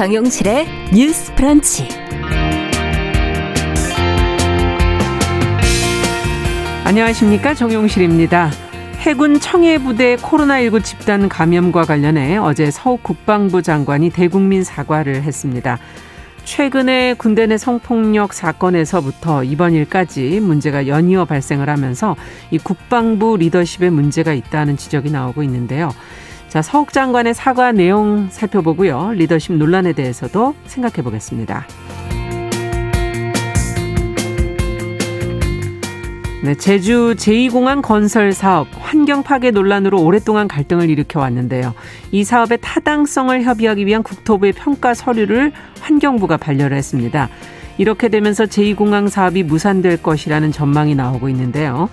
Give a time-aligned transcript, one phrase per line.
[0.00, 1.86] 정용실의 뉴스 프런치.
[6.86, 7.52] 안녕하십니까.
[7.52, 8.50] 정용실입니다.
[9.00, 15.78] 해군 청해부대 코로나19 집단 감염과 관련해 어제 서욱 국방부 장관이 대국민 사과를 했습니다.
[16.44, 22.16] 최근에 군대 내 성폭력 사건에서부터 이번 일까지 문제가 연이어 발생을 하면서
[22.50, 25.90] 이 국방부 리더십에 문제가 있다는 지적이 나오고 있는데요.
[26.50, 29.12] 자, 서욱 장관의 사과 내용 살펴보고요.
[29.12, 31.64] 리더십 논란에 대해서도 생각해 보겠습니다.
[36.42, 41.72] 네, 제주 제2공항 건설 사업 환경 파괴 논란으로 오랫동안 갈등을 일으켜 왔는데요.
[42.10, 47.28] 이 사업의 타당성을 협의하기 위한 국토부의 평가 서류를 환경부가 반려를 했습니다.
[47.78, 51.88] 이렇게 되면서 제2공항 사업이 무산될 것이라는 전망이 나오고 있는데요.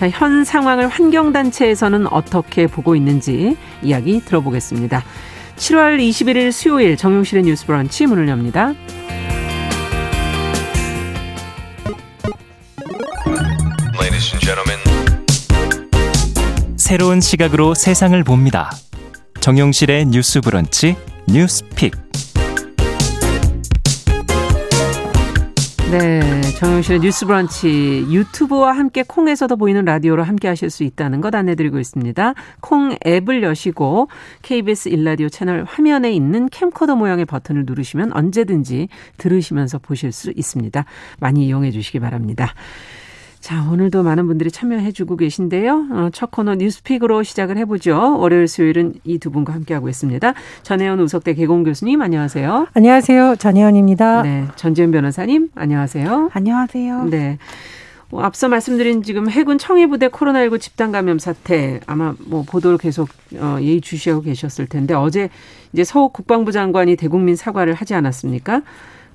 [0.00, 5.04] 자, 현 상황을 환경단체에서는 어떻게 보고 있는지 이야기 들어보겠습니다.
[5.56, 8.72] 7월 21일 수요일 정용실의 뉴스 브런치 문을 엽니다.
[16.76, 18.70] 새로운 시각으로 세상을 봅니다.
[19.40, 20.96] 정용실의 뉴스 브런치
[21.28, 21.92] 뉴스 픽.
[25.90, 31.80] 네, 정용실의 뉴스 브런치 유튜브와 함께 콩에서도 보이는 라디오로 함께 하실 수 있다는 것 안내드리고
[31.80, 32.34] 있습니다.
[32.60, 34.06] 콩 앱을 여시고
[34.42, 40.84] KBS 일라디오 채널 화면에 있는 캠코더 모양의 버튼을 누르시면 언제든지 들으시면서 보실 수 있습니다.
[41.18, 42.54] 많이 이용해 주시기 바랍니다.
[43.40, 45.86] 자, 오늘도 많은 분들이 참여해주고 계신데요.
[45.92, 48.18] 어, 첫 코너 뉴스픽으로 시작을 해보죠.
[48.18, 50.34] 월요일, 수요일은 이 두 분과 함께하고 있습니다.
[50.62, 52.68] 전혜연 우석대 개공 교수님, 안녕하세요.
[52.74, 53.36] 안녕하세요.
[53.36, 54.22] 전혜연입니다.
[54.22, 54.44] 네.
[54.56, 56.30] 전지현 변호사님, 안녕하세요.
[56.34, 57.04] 안녕하세요.
[57.06, 57.38] 네.
[58.10, 63.56] 어, 앞서 말씀드린 지금 해군 청해부대 코로나19 집단 감염 사태 아마 뭐 보도를 계속 어,
[63.60, 65.30] 예의 주시하고 계셨을 텐데 어제
[65.72, 68.62] 이제 서욱 국방부 장관이 대국민 사과를 하지 않았습니까?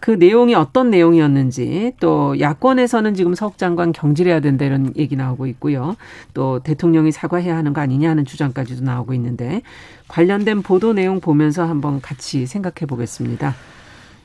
[0.05, 5.95] 그 내용이 어떤 내용이었는지 또 야권에서는 지금 서욱 장관 경질해야 된다 이런 얘기 나오고 있고요.
[6.35, 9.63] 또 대통령이 사과해야 하는 거 아니냐 하는 주장까지도 나오고 있는데
[10.07, 13.55] 관련된 보도 내용 보면서 한번 같이 생각해 보겠습니다.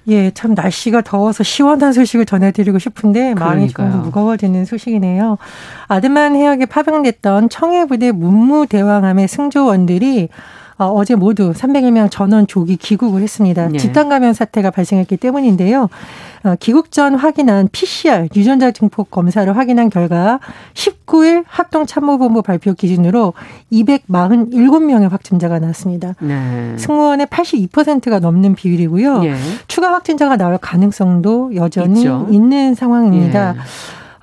[0.08, 3.90] 예, 참 날씨가 더워서 시원한 소식을 전해드리고 싶은데 마음이 그러니까요.
[3.90, 5.38] 좀 무거워지는 소식이네요.
[5.88, 10.28] 아드만 해역에 파병됐던 청해부대 문무대왕함의 승조원들이
[10.80, 13.68] 어, 어제 모두 300여 전원 조기 귀국을 했습니다.
[13.68, 13.78] 네.
[13.78, 15.91] 집단 감염 사태가 발생했기 때문인데요.
[16.42, 20.40] 어, 귀국 전 확인한 PCR 유전자 증폭 검사를 확인한 결과
[20.72, 23.34] 19일 합동참모본부 발표 기준으로
[23.70, 26.14] 247명의 확진자가 나왔습니다.
[26.19, 26.78] 네.
[26.78, 29.24] 승무원의 82%가 넘는 비율이고요.
[29.24, 29.34] 예.
[29.69, 32.26] 추가 확진자가 나올 가능성도 여전히 있죠.
[32.30, 33.54] 있는 상황입니다.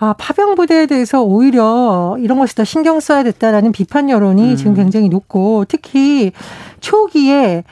[0.02, 0.06] 예.
[0.06, 4.56] 아, 파병 부대에 대해서 오히려 이런 것이 더 신경 써야 됐다라는 비판 여론이 음.
[4.56, 6.32] 지금 굉장히 높고 특히
[6.80, 7.64] 초기에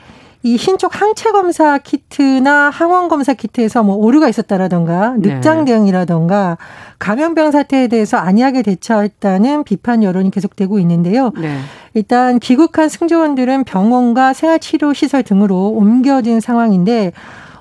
[0.46, 5.34] 이 신촉 항체 검사 키트나 항원 검사 키트에서 뭐 오류가 있었다라던가 네.
[5.34, 6.56] 늑장 대응이라던가
[7.00, 11.32] 감염병 사태에 대해서 안이하게 대처했다는 비판 여론이 계속되고 있는데요.
[11.36, 11.58] 네.
[11.94, 17.12] 일단 귀국한 승조원들은 병원과 생활치료 시설 등으로 옮겨진 상황인데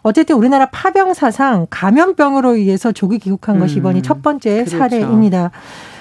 [0.06, 4.78] 어쨌든 우리나라 파병 사상 감염병으로 의해서 조기 귀국한 것이 음, 이번이 첫 번째 그렇죠.
[4.78, 5.50] 사례입니다.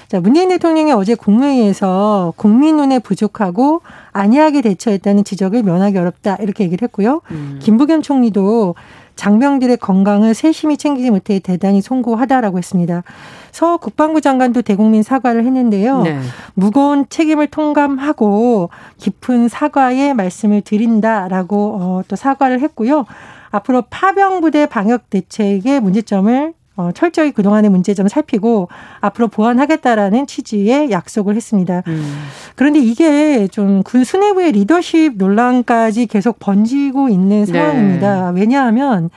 [0.08, 3.80] 자, 문재인 대통령이 어제 국무회의에서 국민 눈에 부족하고
[4.12, 7.22] 안이하게 대처했다는 지적을 면하기 어렵다 이렇게 얘기를 했고요.
[7.30, 7.58] 음.
[7.62, 8.74] 김부겸 총리도
[9.16, 13.04] 장병들의 건강을 세심히 챙기지 못해 대단히 송구하다라고 했습니다.
[13.52, 16.02] 서 국방부 장관도 대국민 사과를 했는데요.
[16.02, 16.18] 네.
[16.52, 23.06] 무거운 책임을 통감하고 깊은 사과의 말씀을 드린다라고 어, 또 사과를 했고요.
[23.54, 28.68] 앞으로 파병 부대 방역 대책의 문제점을 어, 철저히 그동안의 문제점을 살피고
[29.00, 31.84] 앞으로 보완하겠다라는 취지의 약속을 했습니다.
[31.86, 32.24] 음.
[32.56, 37.52] 그런데 이게 좀 군 수뇌부의 리더십 논란까지 계속 번지고 있는 네.
[37.52, 38.30] 상황입니다.
[38.30, 39.08] 왜냐하면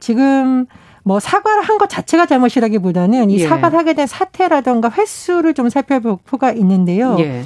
[0.00, 0.66] 지금
[1.04, 3.46] 뭐 사과를 한 것 자체가 잘못이라기보다는 이 예.
[3.46, 7.16] 사과를 하게 된 사태라던가 횟수를 좀 살펴볼 필요가 있는데요.
[7.20, 7.44] 예.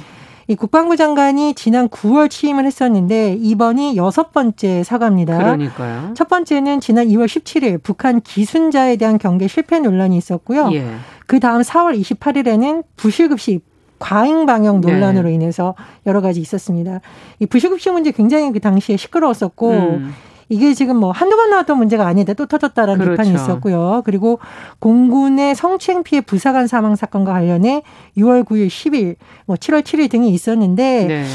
[0.51, 5.37] 이 국방부 장관이 지난 9월 취임을 했었는데 이번이 여섯 번째 사과입니다.
[5.37, 6.13] 그러니까요.
[6.13, 10.69] 첫 번째는 지난 2월 17일 북한 기순자에 대한 경계 실패 논란이 있었고요.
[10.73, 10.85] 예.
[11.25, 13.63] 그 다음 4월 28일에는 부실급식
[13.97, 14.91] 과잉 방역 네.
[14.91, 15.73] 논란으로 인해서
[16.05, 16.99] 여러 가지 있었습니다.
[17.39, 20.13] 이 부실급식 문제 굉장히 그 당시에 시끄러웠었고 음.
[20.51, 23.23] 이게 지금 뭐 한두 번 나왔던 문제가 아니다 또 터졌다라는 그렇죠.
[23.23, 24.01] 비판이 있었고요.
[24.03, 24.39] 그리고
[24.79, 27.83] 공군의 성추행 피해 부사관 사망 사건과 관련해
[28.17, 29.15] 6월 9일, 10일,
[29.45, 31.25] 뭐 7월 7일 등이 있었는데 네.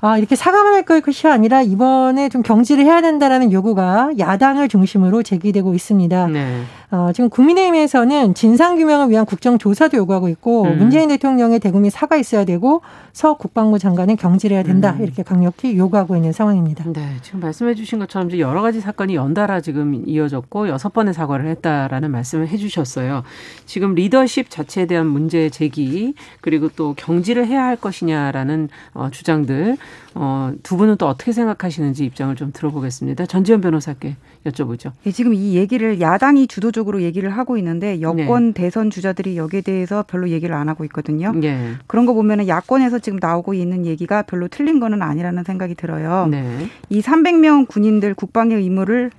[0.00, 5.74] 아, 이렇게 사과만 할 것이 아니라 이번에 좀 경질을 해야 된다라는 요구가 야당을 중심으로 제기되고
[5.74, 6.26] 있습니다.
[6.28, 6.62] 네.
[6.92, 10.76] 어, 지금 국민의힘에서는 진상규명을 위한 국정조사도 요구하고 있고 음.
[10.76, 12.82] 문재인 대통령의 대국민 사과 있어야 되고
[13.14, 15.02] 서 국방부 장관은 경질해야 된다 음.
[15.02, 16.84] 이렇게 강력히 요구하고 있는 상황입니다.
[16.92, 21.46] 네, 지금 말씀해 주신 것처럼 이제 여러 가지 사건이 연달아 지금 이어졌고 여섯 번의 사과를
[21.48, 23.22] 했다라는 말씀을 해 주셨어요.
[23.64, 26.12] 지금 리더십 자체에 대한 문제 제기
[26.42, 29.78] 그리고 또 경질을 해야 할 것이냐라는 어, 주장들
[30.14, 33.24] 어, 두 분은 또 어떻게 생각하시는지 입장을 좀 들어보겠습니다.
[33.24, 34.16] 전지현 변호사께
[34.46, 34.92] 여쭤보죠.
[35.04, 38.52] 네, 지금 이 얘기를 야당이 주도적으로 얘기를 하고 있는데 여권 네.
[38.52, 41.32] 대선 주자들이 여기에 대해서 별로 얘기를 안 하고 있거든요.
[41.32, 41.72] 네.
[41.86, 46.26] 그런 거 보면은 야권에서 지금 나오고 있는 얘기가 별로 틀린 거는 아니라는 생각이 들어요.
[46.30, 46.68] 네.
[46.88, 49.10] 이 300명 군인들 국방의 의무를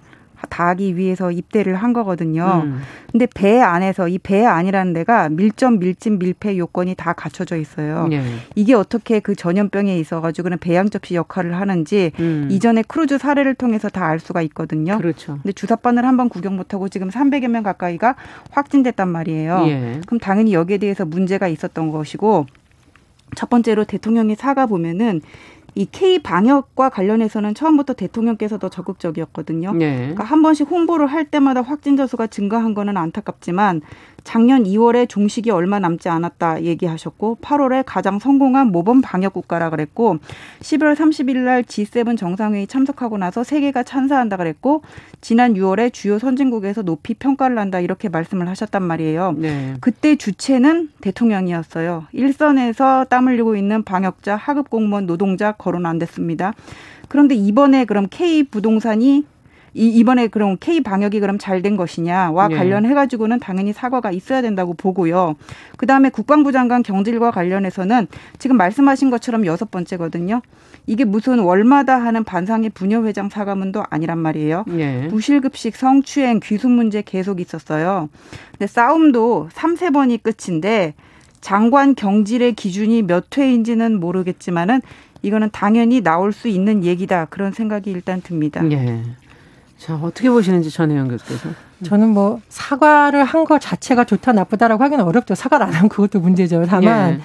[0.50, 2.62] 다하기 위해서 입대를 한 거거든요.
[2.66, 2.82] 음.
[3.12, 8.08] 근데 배 안에서 이 배 안이라는 데가 밀점, 밀집, 밀폐 요건이 다 갖춰져 있어요.
[8.08, 8.24] 네.
[8.56, 12.48] 이게 어떻게 그 전염병에 있어가지고는 배양 접시 역할을 하는지 음.
[12.52, 14.98] 이전에 크루즈 사례를 통해서 다 알 수가 있거든요.
[14.98, 15.40] 그렇죠.
[15.42, 18.16] 근데 주사바늘 한번 구경 못하고 지금 300여 명 가까이가
[18.52, 19.64] 확진됐단 말이에요.
[19.68, 20.02] 예.
[20.06, 22.46] 그럼 당연히 여기에 대해서 문제가 있었던 것이고
[23.36, 25.22] 첫 번째로 대통령의 사과 보면은
[25.76, 29.74] 이 K 방역과 관련해서는 처음부터 대통령께서도 적극적이었거든요.
[29.74, 29.98] 네.
[29.98, 33.82] 그러니까 한 번씩 홍보를 할 때마다 확진자 수가 증가한 거는 안타깝지만
[34.24, 40.18] 작년 2월에 종식이 얼마 남지 않았다 얘기하셨고 8월에 가장 성공한 모범 방역 국가라 그랬고
[40.62, 44.82] 11월 30일 날 G7 정상회의 참석하고 나서 세계가 찬사한다 그랬고
[45.22, 49.36] 지난 6월에 주요 선진국에서 높이 평가를 한다 이렇게 말씀을 하셨단 말이에요.
[49.38, 49.74] 네.
[49.80, 52.06] 그때 주체는 대통령이었어요.
[52.12, 56.54] 일선에서 땀 흘리고 있는 방역자, 하급 공무원, 노동자 거론 안 됐습니다.
[57.08, 59.26] 그런데 이번에 그럼 K 부동산이
[59.74, 62.56] 이 이번에 그럼 K 방역이 그럼 잘 된 것이냐와 네.
[62.56, 65.36] 관련해 가지고는 당연히 사과가 있어야 된다고 보고요.
[65.78, 70.42] 그다음에 국방부 장관 경질과 관련해서는 지금 말씀하신 것처럼 여섯 번째거든요.
[70.86, 74.66] 이게 무슨 월마다 하는 반상의 부녀 회장 사과문도 아니란 말이에요.
[74.68, 75.08] 네.
[75.08, 78.10] 부실급식 성추행 귀순 문제 계속 있었어요.
[78.52, 80.94] 근데 싸움도 삼세 번이 끝인데
[81.40, 84.82] 장관 경질의 기준이 몇 회인지는 모르겠지만은
[85.22, 88.62] 이거는 당연히 나올 수 있는 얘기다 그런 생각이 일단 듭니다.
[88.72, 89.02] 예.
[89.84, 91.50] 자, 어떻게 보시는지 전혜영 교수께서.
[91.84, 95.36] 저는 뭐 사과를 한것 자체가 좋다 나쁘다라고 하기는 어렵죠.
[95.36, 96.66] 사과를 안 하면 그것도 문제죠.
[96.70, 97.20] 다만 예.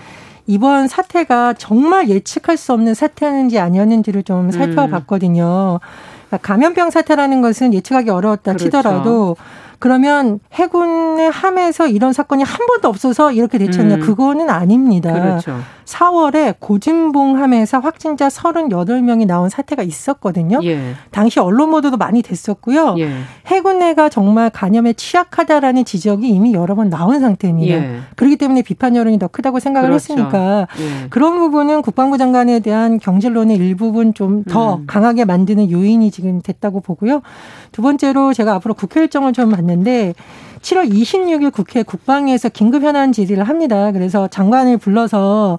[0.48, 4.50] 이번 사태가 정말 예측할 수 없는 사태였는지 아니었는지를 좀 음.
[4.50, 5.78] 살펴봤거든요.
[6.26, 8.64] 그러니까 감염병 사태라는 것은 예측하기 어려웠다 그렇죠.
[8.64, 9.36] 치더라도
[9.78, 13.96] 그러면 해군의 함에서 이런 사건이 한 번도 없어서 이렇게 대처했냐?
[13.96, 14.00] 음.
[14.00, 15.12] 그거는 아닙니다.
[15.12, 15.60] 그렇죠.
[15.88, 20.60] 4월에 고진봉 함에서 확진자 38명이 나온 사태가 있었거든요.
[20.64, 20.94] 예.
[21.10, 22.96] 당시 언론 보도도 많이 됐었고요.
[22.98, 23.10] 예.
[23.46, 27.74] 해군 내가 정말 간염에 취약하다라는 지적이 이미 여러 번 나온 상태입니다.
[27.74, 28.00] 예.
[28.16, 30.12] 그렇기 때문에 비판 여론이 더 크다고 생각을 그렇죠.
[30.12, 31.08] 했으니까 예.
[31.08, 34.84] 그런 부분은 국방부 장관에 대한 경질론의 일부분 좀더 음.
[34.86, 37.22] 강하게 만드는 요인이 지금 됐다고 보고요.
[37.72, 40.12] 두 번째로 제가 앞으로 국회 일정을 좀 봤는데
[40.60, 43.92] 7월 26일 국회 국방위에서 긴급 현안 질의를 합니다.
[43.92, 45.58] 그래서 장관을 불러서 어,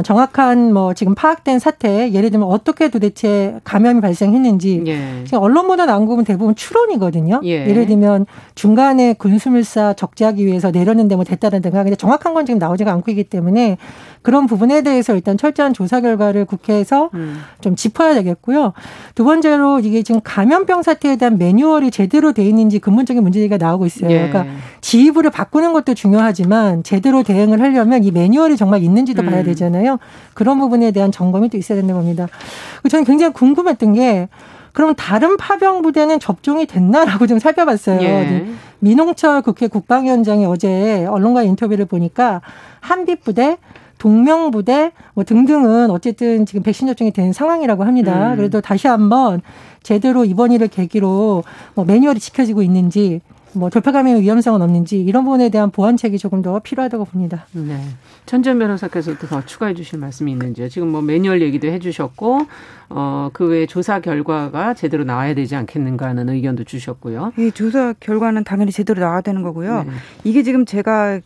[0.00, 5.24] 정확한 뭐 지금 파악된 사태 예를 들면 어떻게 도대체 감염이 발생했는지 예.
[5.24, 7.40] 지금 언론 보도 나온 부분 대부분 추론이거든요.
[7.44, 7.70] 예.
[7.70, 8.24] 를 들면
[8.54, 13.76] 중간에 군수물사 적재하기 위해서 내렸는데 뭐 됐다든가 근데 정확한 건 지금 나오지가 않고 있기 때문에
[14.22, 17.40] 그런 부분에 대해서 일단 철저한 조사 결과를 국회에서 음.
[17.60, 18.72] 좀 짚어야 되겠고요.
[19.14, 24.10] 두 번째로 이게 지금 감염병 사태에 대한 매뉴얼이 제대로 돼 있는지 근본적인 문제가 나오고 있어요.
[24.10, 24.28] 예.
[24.28, 24.46] 그러니까
[24.80, 29.26] 지휘부를 바꾸는 것도 중요하지만 제대로 대응을 하려면 이 매뉴얼이 정말 있는지도 음.
[29.26, 29.81] 봐야 되잖아요.
[30.34, 32.28] 그런 부분에 대한 점검이 또 있어야 된다고 봅니다.
[32.88, 34.28] 저는 굉장히 궁금했던 게
[34.72, 38.00] 그럼 다른 파병 부대는 접종이 됐나라고 좀 살펴봤어요.
[38.00, 38.46] 예.
[38.78, 42.40] 민홍철 국회 국방위원장이 어제 언론과 인터뷰를 보니까
[42.80, 43.58] 한빛 부대
[43.98, 48.32] 동명부대 뭐 등등은 어쨌든 지금 백신 접종이 된 상황이라고 합니다.
[48.32, 48.36] 음.
[48.36, 49.42] 그래도 다시 한번
[49.82, 53.20] 제대로 이번 일을 계기로 뭐 매뉴얼이 지켜지고 있는지
[53.54, 57.46] 뭐 돌파 감염의 위험성은 없는지 이런 부분에 대한 보완책이 조금 더 필요하다고 봅니다.
[57.52, 57.80] 네.
[58.26, 60.68] 천전 변호사께서 더 추가해 주실 말씀이 있는지요?
[60.68, 62.46] 지금 뭐 매뉴얼 얘기도 해 주셨고
[62.88, 67.32] 어, 그 외에 조사 결과가 제대로 나와야 되지 않겠는가 하는 의견도 주셨고요.
[67.38, 69.84] 이 조사 결과는 당연히 제대로 나와야 되는 거고요.
[69.84, 69.90] 네.
[70.24, 71.20] 이게 지금 제가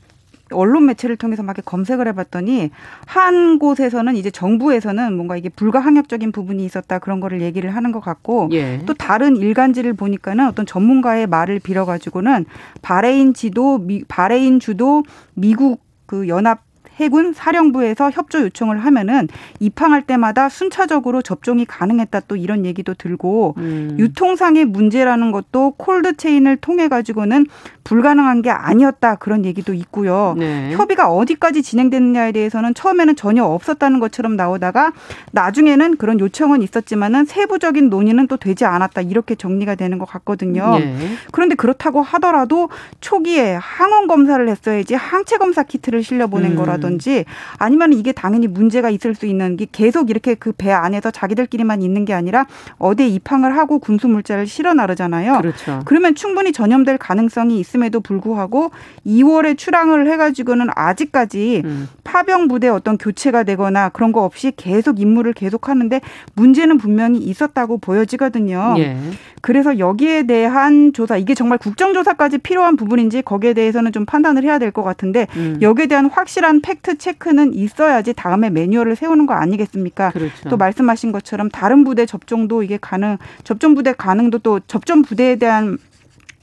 [0.50, 2.70] 언론 매체를 통해서 막 검색을 해봤더니
[3.06, 8.50] 한 곳에서는 이제 정부에서는 뭔가 이게 불가항력적인 부분이 있었다 그런 거를 얘기를 하는 것 같고
[8.52, 8.80] 예.
[8.86, 12.44] 또 다른 일간지를 보니까는 어떤 전문가의 말을 빌어가지고는
[12.82, 15.02] 바레인 지도 미, 바레인 주도
[15.34, 16.65] 미국 그 연합
[16.96, 19.28] 해군 사령부에서 협조 요청을 하면은
[19.60, 23.96] 입항할 때마다 순차적으로 접종이 가능했다 또 이런 얘기도 들고 음.
[23.98, 27.46] 유통상의 문제라는 것도 콜드 체인을 통해 가지고는
[27.84, 30.34] 불가능한 게 아니었다 그런 얘기도 있고요.
[30.36, 30.72] 네.
[30.72, 34.92] 협의가 어디까지 진행됐느냐에 대해서는 처음에는 전혀 없었다는 것처럼 나오다가
[35.32, 40.78] 나중에는 그런 요청은 있었지만은 세부적인 논의는 또 되지 않았다 이렇게 정리가 되는 것 같거든요.
[40.78, 40.96] 네.
[41.30, 46.56] 그런데 그렇다고 하더라도 초기에 항원 검사를 했어야지 항체 검사 키트를 실려 보낸 음.
[46.56, 47.24] 거라 든지
[47.58, 52.04] 아니면 이게 당연히 문제가 있을 수 있는 게 계속 이렇게 그 배 안에서 자기들끼리만 있는
[52.04, 52.46] 게 아니라
[52.78, 55.38] 어디에 입항을 하고 군수 물자를 실어 나르잖아요.
[55.42, 55.82] 그렇죠.
[55.84, 58.70] 그러면 충분히 전염될 가능성이 있음에도 불구하고
[59.06, 61.88] 2월에 출항을 해가지고는 아직까지 음.
[62.04, 66.00] 파병 부대 어떤 교체가 되거나 그런 거 없이 계속 임무를 계속하는데
[66.34, 68.74] 문제는 분명히 있었다고 보여지거든요.
[68.78, 68.96] 예.
[69.42, 74.66] 그래서 여기에 대한 조사 이게 정말 국정조사까지 필요한 부분인지 거기에 대해서는 좀 판단을 해야 될
[74.72, 75.58] 것 같은데 음.
[75.62, 80.10] 여기에 대한 확실한 팩트 체크는 있어야지 다음에 매뉴얼을 세우는 거 아니겠습니까?
[80.10, 80.48] 그렇죠.
[80.48, 85.78] 또 말씀하신 것처럼 다른 부대 접종도 이게 가능 접종 부대 가능도 또 접종 부대에 대한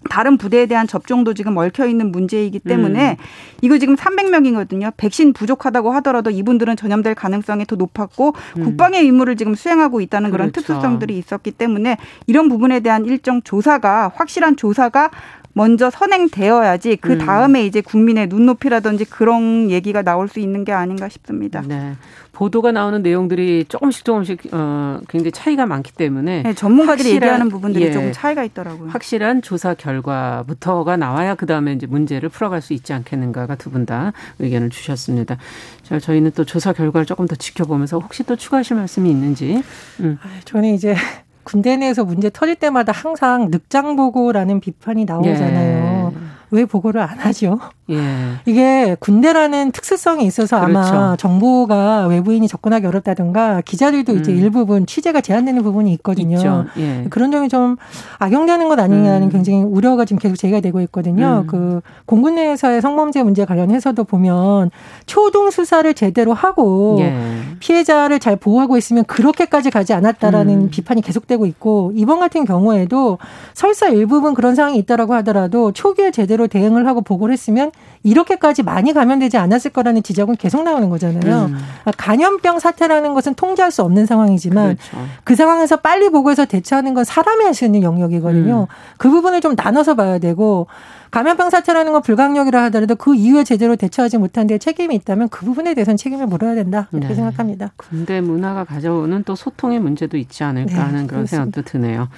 [0.10, 3.24] 다른 부대에 대한 접종도 지금 얽혀 있는 문제이기 때문에 음.
[3.62, 4.94] 이거 지금 300명이거든요.
[4.98, 8.64] 백신 부족하다고 하더라도 이분들은 전염될 가능성이 더 높았고 음.
[8.64, 10.38] 국방의 임무를 지금 수행하고 있다는 그렇죠.
[10.38, 11.98] 그런 특수성들이 있었기 때문에
[12.28, 15.12] 이런 부분에 대한 일정 조사가 확실한 조사가
[15.54, 17.18] 먼저 선행되어야지 그 음.
[17.20, 17.66] 다음에 음.
[17.66, 21.62] 이제 국민의 눈높이라든지 그런 얘기가 나올 수 있는 게 아닌가 싶습니다.
[21.68, 21.94] 네.
[22.32, 27.86] 보도가 나오는 내용들이 조금씩 조금씩 어, 굉장히 차이가 많기 때문에 네, 전문가들이 확실한, 얘기하는 부분들이
[27.86, 28.90] 예, 조금 차이가 있더라고요.
[28.90, 34.14] 확실한 조사 결과부터가 나와야 그 다음에 이제 문제를 풀어갈 수 있지 않겠는가가 두 분 다
[34.40, 35.38] 의견을 주셨습니다.
[35.84, 39.62] 자, 저희는 또 조사 결과를 조금 더 지켜보면서 혹시 또 추가하실 말씀이 있는지.
[40.00, 40.18] 음.
[40.46, 40.96] 저는 이제
[41.44, 46.14] 군대 내에서 문제 터질 때마다 항상 늑장 보고라는 비판이 나오잖아요.
[46.16, 46.24] 예.
[46.54, 47.60] 왜 보고를 안 하죠?
[47.90, 47.98] 예.
[48.46, 50.80] 이게 군대라는 특수성이 있어서 그렇죠.
[50.80, 54.20] 아마 정보가 외부인이 접근하기 어렵다든가 기자들도 음.
[54.20, 56.66] 이제 일부분 취재가 제한되는 부분이 있거든요.
[56.78, 57.08] 예.
[57.10, 57.76] 그런 점이 좀
[58.20, 59.32] 악용되는 것 아니냐는 음.
[59.32, 61.44] 굉장히 우려가 지금 계속 제기가 되고 있거든요.
[61.46, 61.48] 음.
[61.48, 64.70] 그 공군 내에서의 성범죄 문제 관련해서도 보면
[65.08, 67.16] 초동 수사를 제대로 하고 예.
[67.60, 70.70] 피해자를 잘 보호하고 있으면 그렇게까지 가지 않았다라는 음.
[70.70, 73.18] 비판이 계속되고 있고 이번 같은 경우에도
[73.56, 77.72] 설사 일부분 그런 상황이 있다라고 하더라도 초기에 제대로 대응을 하고 보고를 했으면
[78.04, 81.46] 이렇게까지 많이 감염되지 않았을 거라는 지적은 계속 나오는 거잖아요.
[81.46, 81.58] 음.
[81.82, 85.08] 그러니까 감염병 사태라는 것은 통제할 수 없는 상황이지만 그렇죠.
[85.24, 88.62] 그 상황에서 빨리 보고해서 대처하는 건 사람이 할 수 있는 영역이거든요.
[88.62, 88.74] 음.
[88.98, 90.66] 그 부분을 좀 나눠서 봐야 되고
[91.12, 95.76] 감염병 사태라는 건 불강력이라 하더라도 그 이후에 제대로 대처하지 못한 데 책임이 있다면 그 부분에
[95.76, 97.16] 대해서는 책임을 물어야 된다 이렇게 네.
[97.16, 97.72] 생각합니다.
[97.78, 101.28] 군대 문화가 가져오는 또 소통의 문제도 있지 않을까 네, 하는 그런 그렇습니다.
[101.28, 102.10] 생각도 드네요.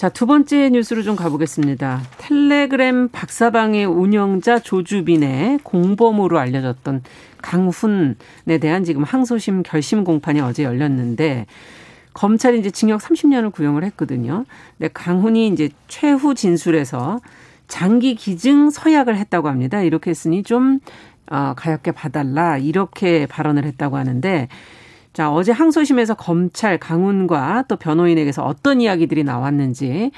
[0.00, 2.00] 자, 두 번째 뉴스로 좀 가보겠습니다.
[2.16, 7.02] 텔레그램 박사방의 운영자 조주빈의 공범으로 알려졌던
[7.42, 11.44] 강훈에 대한 지금 항소심 결심 공판이 어제 열렸는데
[12.14, 14.46] 검찰이 이제 징역 30년을 구형을 했거든요.
[14.78, 17.20] 근데 강훈이 이제 최후 진술에서
[17.68, 19.82] 장기 기증 서약을 했다고 합니다.
[19.82, 20.80] 이렇게 했으니 좀
[21.30, 24.48] 어, 가볍게 봐달라 이렇게 발언을 했다고 하는데
[25.12, 30.12] 자, 어제 항소심에서 검찰 강훈과 또 변호인에게서 어떤 이야기들이 나왔는지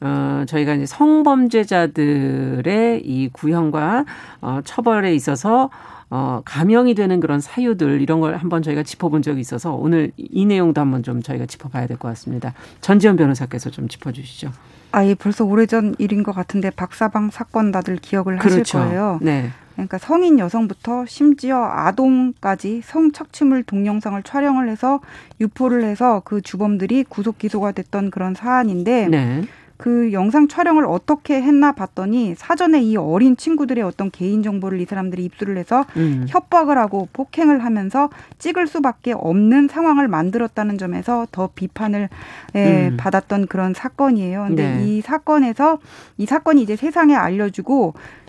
[0.00, 4.04] 어, 저희가 이제 성범죄자들의 이 구형과
[4.40, 5.68] 어, 처벌에 있어서
[6.08, 10.80] 어, 감형이 되는 그런 사유들 이런 걸 한번 저희가 짚어본 적이 있어서 오늘 이 내용도
[10.80, 12.54] 한번 좀 저희가 짚어봐야 될 것 같습니다.
[12.80, 14.50] 전지현 변호사께서 좀 짚어주시죠.
[14.92, 18.78] 아, 예, 벌써 오래전 일인 것 같은데 박사방 사건 다들 기억을 그렇죠.
[18.78, 19.18] 하실 거예요.
[19.22, 19.50] 네.
[19.80, 25.00] 그러니까 성인 여성부터 심지어 아동까지 성착취물 동영상을 촬영을 해서
[25.40, 29.42] 유포를 해서 그 주범들이 구속 기소가 됐던 그런 사안인데 네.
[29.80, 35.24] 그 영상 촬영을 어떻게 했나 봤더니 사전에 이 어린 친구들의 어떤 개인 정보를 이 사람들이
[35.24, 36.26] 입수를 해서 음.
[36.28, 42.10] 협박을 하고 폭행을 하면서 찍을 수밖에 없는 상황을 만들었다는 점에서 더 비판을
[42.56, 42.96] 예, 음.
[42.98, 44.44] 받았던 그런 사건이에요.
[44.48, 44.84] 근데 네.
[44.84, 45.78] 이 사건에서
[46.18, 48.19] 이 사건이 이제 세상에 알려주고 그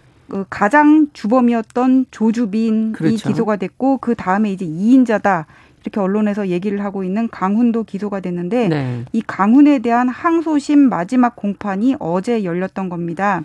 [0.50, 3.29] 가장 주범이었던 조주빈이 그렇죠.
[3.29, 5.45] 기소가 됐고 그 다음에 이제 2인자다.
[5.83, 9.05] 이렇게 언론에서 얘기를 하고 있는 강훈도 기소가 됐는데 네.
[9.13, 13.43] 이 강훈에 대한 항소심 마지막 공판이 어제 열렸던 겁니다.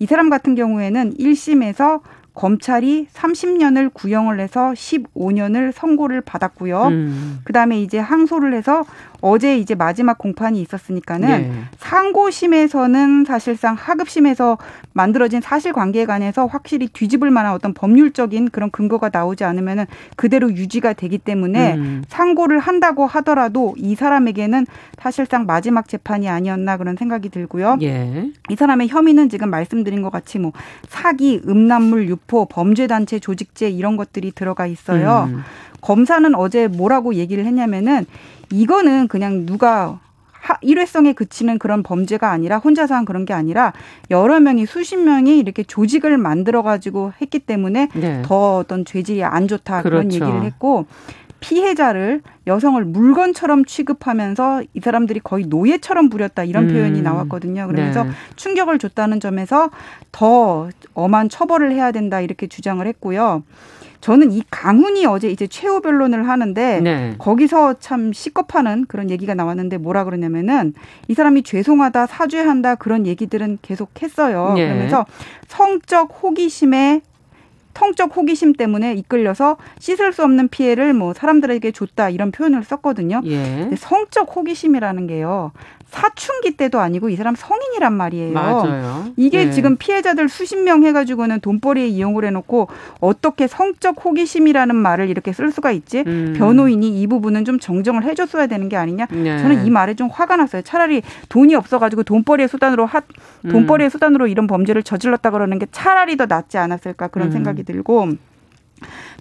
[0.00, 2.00] 이 사람 같은 경우에는 1심에서
[2.38, 6.86] 검찰이 30년을 구형을 해서 15년을 선고를 받았고요.
[6.86, 7.40] 음.
[7.42, 8.84] 그다음에 이제 항소를 해서
[9.20, 11.52] 어제 이제 마지막 공판이 있었으니까는 네.
[11.78, 14.58] 상고심에서는 사실상 하급심에서
[14.92, 21.18] 만들어진 사실관계에 관해서 확실히 뒤집을 만한 어떤 법률적인 그런 근거가 나오지 않으면은 그대로 유지가 되기
[21.18, 22.04] 때문에 음.
[22.06, 24.66] 상고를 한다고 하더라도 이 사람에게는
[25.00, 27.78] 사실상 마지막 재판이 아니었나 그런 생각이 들고요.
[27.82, 28.30] 예.
[28.48, 30.52] 이 사람의 혐의는 지금 말씀드린 것 같이 뭐
[30.88, 35.28] 사기, 음란물 유포 유포, 범죄단체 조직죄 이런 것들이 들어가 있어요.
[35.30, 35.42] 음.
[35.80, 38.04] 검사는 어제 뭐라고 얘기를 했냐면은
[38.52, 39.98] 이거는 그냥 누가
[40.62, 43.72] 일회성에 그치는 그런 범죄가 아니라 혼자서 한 그런 게 아니라
[44.10, 48.22] 여러 명이 수십 명이 이렇게 조직을 만들어 가지고 했기 때문에 네.
[48.24, 50.08] 더 어떤 죄질이 안 좋다 그렇죠.
[50.08, 50.86] 그런 얘기를 했고
[51.40, 56.72] 피해자를 여성을 물건처럼 취급하면서 이 사람들이 거의 노예처럼 부렸다 이런 음.
[56.72, 57.66] 표현이 나왔거든요.
[57.66, 58.10] 그러면서 네.
[58.36, 59.70] 충격을 줬다는 점에서
[60.12, 63.42] 더 엄한 처벌을 해야 된다 이렇게 주장을 했고요.
[64.00, 67.14] 저는 이 강훈이 어제 이제 최후 변론을 하는데 네.
[67.18, 70.72] 거기서 참 시겁하는 그런 얘기가 나왔는데 뭐라 그러냐면은
[71.08, 74.52] 이 사람이 죄송하다 사죄한다 그런 얘기들은 계속 했어요.
[74.54, 74.66] 네.
[74.66, 75.04] 그러면서
[75.48, 77.02] 성적 호기심에
[77.78, 83.20] 성적 호기심 때문에 이끌려서 씻을 수 없는 피해를 뭐 사람들에게 줬다 이런 표현을 썼거든요.
[83.24, 83.36] 예.
[83.60, 85.52] 근데 성적 호기심이라는 게요.
[85.88, 88.32] 사춘기 때도 아니고 이 사람 성인이란 말이에요.
[88.32, 89.06] 맞아요.
[89.16, 89.50] 이게 네.
[89.50, 92.68] 지금 피해자들 수십 명 해가지고는 돈벌이에 이용을 해놓고
[93.00, 96.04] 어떻게 성적 호기심이라는 말을 이렇게 쓸 수가 있지?
[96.06, 96.34] 음.
[96.36, 99.06] 변호인이 이 부분은 좀 정정을 해줬어야 되는 게 아니냐?
[99.10, 99.38] 네.
[99.38, 100.62] 저는 이 말에 좀 화가 났어요.
[100.62, 103.00] 차라리 돈이 없어가지고 돈벌이의 수단으로 하,
[103.50, 103.90] 돈벌이의 음.
[103.90, 107.32] 수단으로 이런 범죄를 저질렀다 그러는 게 차라리 더 낫지 않았을까 그런 음.
[107.32, 108.08] 생각이 들고.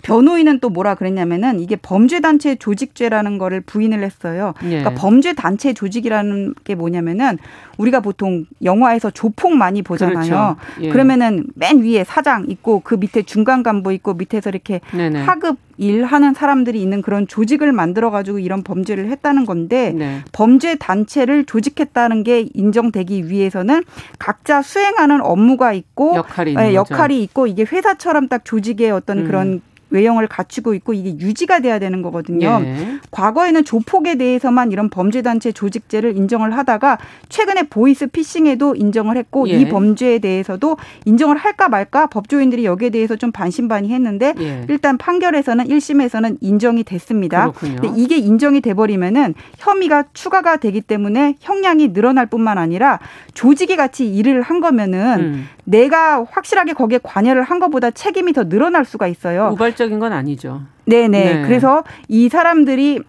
[0.01, 4.53] 변호인은 또 뭐라 그랬냐면은 이게 범죄 단체 조직죄라는 거를 부인을 했어요.
[4.63, 4.81] 예.
[4.81, 7.37] 그러니까 범죄 단체 조직이라는 게 뭐냐면은
[7.77, 10.15] 우리가 보통 영화에서 조폭 많이 보잖아요.
[10.15, 10.55] 그렇죠.
[10.81, 10.89] 예.
[10.89, 15.21] 그러면은 맨 위에 사장 있고 그 밑에 중간 간부 있고 밑에서 이렇게 네네.
[15.21, 20.21] 하급 일하는 사람들이 있는 그런 조직을 만들어 가지고 이런 범죄를 했다는 건데 네.
[20.31, 23.83] 범죄 단체를 조직했다는 게 인정되기 위해서는
[24.17, 29.27] 각자 수행하는 업무가 있고 역할이, 네, 역할이 있고 이게 회사처럼 딱 조직의 어떤 음.
[29.27, 32.61] 그런 외형을 갖추고 있고 이게 유지가 돼야 되는 거거든요.
[32.63, 32.99] 예.
[33.11, 36.97] 과거에는 조폭에 대해서만 이런 범죄 단체 조직죄를 인정을 하다가
[37.29, 39.53] 최근에 보이스 피싱에도 인정을 했고 예.
[39.53, 44.65] 이 범죄에 대해서도 인정을 할까 말까 법조인들이 여기에 대해서 좀 반신반의했는데 예.
[44.69, 47.51] 일단 판결에서는 1심에서는 인정이 됐습니다.
[47.51, 52.99] 근데 이게 인정이 돼 버리면은 혐의가 추가가 되기 때문에 형량이 늘어날 뿐만 아니라
[53.33, 55.47] 조직이 같이 일을 한 거면은 음.
[55.67, 59.49] 내가 확실하게 거기에 관여를 한 것보다 책임이 더 늘어날 수가 있어요.
[59.51, 60.61] 우발적인 건 아니죠.
[60.85, 61.07] 네네.
[61.09, 61.41] 네.
[61.41, 63.01] 그래서 이 사람들이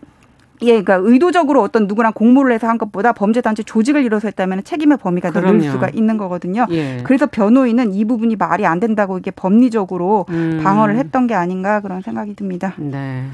[0.63, 4.99] 예, 그러니까 의도적으로 어떤 누구랑 공모를 해서 한 것보다 범죄 단체 조직을 이뤄서 했다면 책임의
[4.99, 6.67] 범위가 늘 수가 있는 거거든요.
[6.71, 6.99] 예.
[7.05, 10.61] 그래서 변호인은 이 부분이 말이 안 된다고 이게 법리적으로 음.
[10.65, 12.75] 방어를 했던 게 아닌가 그런 생각이 듭니다.
[12.77, 13.25] 네.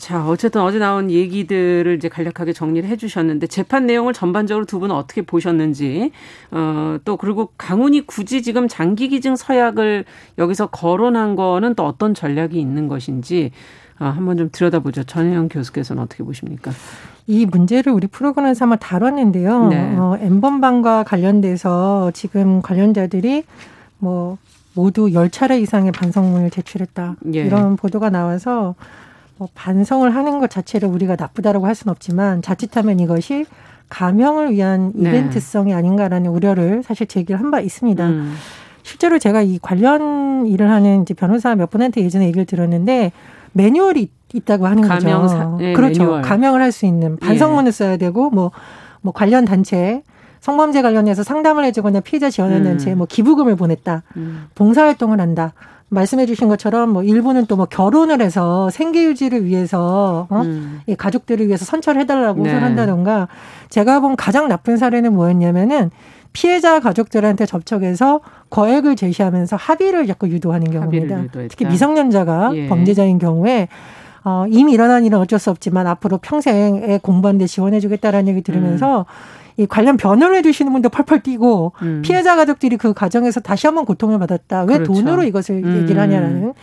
[0.00, 4.96] 자, 어쨌든 어제 나온 얘기들을 이제 간략하게 정리를 해 주셨는데 재판 내용을 전반적으로 두 분은
[4.96, 6.10] 어떻게 보셨는지
[6.50, 10.06] 어, 또 그리고 강훈이 굳이 지금 장기 기증 서약을
[10.38, 13.50] 여기서 거론한 거는 또 어떤 전략이 있는 것인지
[13.98, 15.04] 어, 한번 좀 들여다보죠.
[15.04, 16.70] 전혜영 교수께서는 어떻게 보십니까?
[17.26, 19.68] 이 문제를 우리 프로그램에서 한번 다뤘는데요.
[19.68, 19.96] 네.
[19.98, 23.44] 어, 엠번방과 관련돼서 지금 관련자들이
[23.98, 24.38] 뭐
[24.72, 27.16] 모두 열차례 이상의 반성문을 제출했다.
[27.34, 27.44] 예.
[27.44, 28.74] 이런 보도가 나와서
[29.40, 33.46] 뭐 반성을 하는 것 자체를 우리가 나쁘다라고 할 수는 없지만 자칫하면 이것이
[33.88, 35.08] 감형을 위한 네.
[35.08, 38.06] 이벤트성이 아닌가라는 우려를 사실 제기를 한 바 있습니다.
[38.06, 38.34] 음.
[38.82, 43.12] 실제로 제가 이 관련 일을 하는 이제 변호사 몇 분한테 예전에 얘기를 들었는데
[43.52, 45.56] 매뉴얼이 있다고 하는 감형사, 거죠.
[45.58, 46.02] 네, 그렇죠.
[46.02, 46.22] 매뉴얼.
[46.22, 47.72] 감형을 할 수 있는 반성문을 예.
[47.72, 48.50] 써야 되고 뭐뭐
[49.00, 50.02] 뭐 관련 단체
[50.40, 52.66] 성범죄 관련해서 상담을 해주거나 피해자 지원하는 음.
[52.72, 54.48] 단체 뭐 기부금을 보냈다, 음.
[54.54, 55.54] 봉사활동을 한다.
[55.90, 60.40] 말씀해 주신 것처럼 뭐 일부는 또 뭐 결혼을 해서 생계 유지를 위해서 어?
[60.42, 60.80] 음.
[60.86, 62.54] 이 가족들을 위해서 선처를 해달라고 네.
[62.54, 63.28] 호소한다던가
[63.68, 65.90] 제가 본 가장 나쁜 사례는 뭐였냐면은
[66.32, 71.24] 피해자 가족들한테 접촉해서 거액을 제시하면서 합의를 자꾸 유도하는 경우입니다.
[71.48, 72.68] 특히 미성년자가 예.
[72.68, 73.68] 범죄자인 경우에
[74.24, 79.04] 어, 이미 일어난 일은 어쩔 수 없지만 앞으로 평생에 공부하는데 지원해주겠다라는 얘기 들으면서 음.
[79.56, 82.02] 이 관련 변호를 해주시는 분도 펄펄 뛰고 음.
[82.04, 84.62] 피해자 가족들이 그 과정에서 다시 한번 고통을 받았다.
[84.62, 84.92] 왜 그렇죠.
[84.92, 85.82] 돈으로 이것을 음.
[85.82, 86.54] 얘기를 하냐라는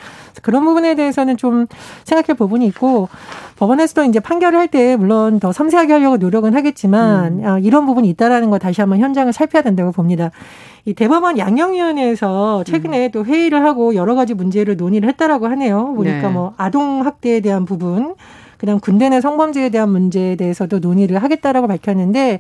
[0.42, 1.68] 그런 부분에 대해서는 좀
[2.04, 3.10] 생각할 부분이 있고
[3.58, 7.46] 법원에서도 이제 판결을 할 때 물론 더 섬세하게 하려고 노력은 하겠지만 음.
[7.46, 10.32] 아, 이런 부분이 있다라는 거 다시 한번 현장을 살펴야 된다고 봅니다.
[10.86, 13.12] 이 대법원 양형위원회에서 최근에 음.
[13.12, 15.94] 또 회의를 하고 여러 가지 문제를 논의를 했다라고 하네요.
[15.96, 16.30] 보니까 네.
[16.30, 18.16] 뭐 아동 학대에 대한 부분
[18.58, 22.40] 그다음 군대 내 성범죄에 대한 문제에 대해서도 논의를 하겠다라고 밝혔는데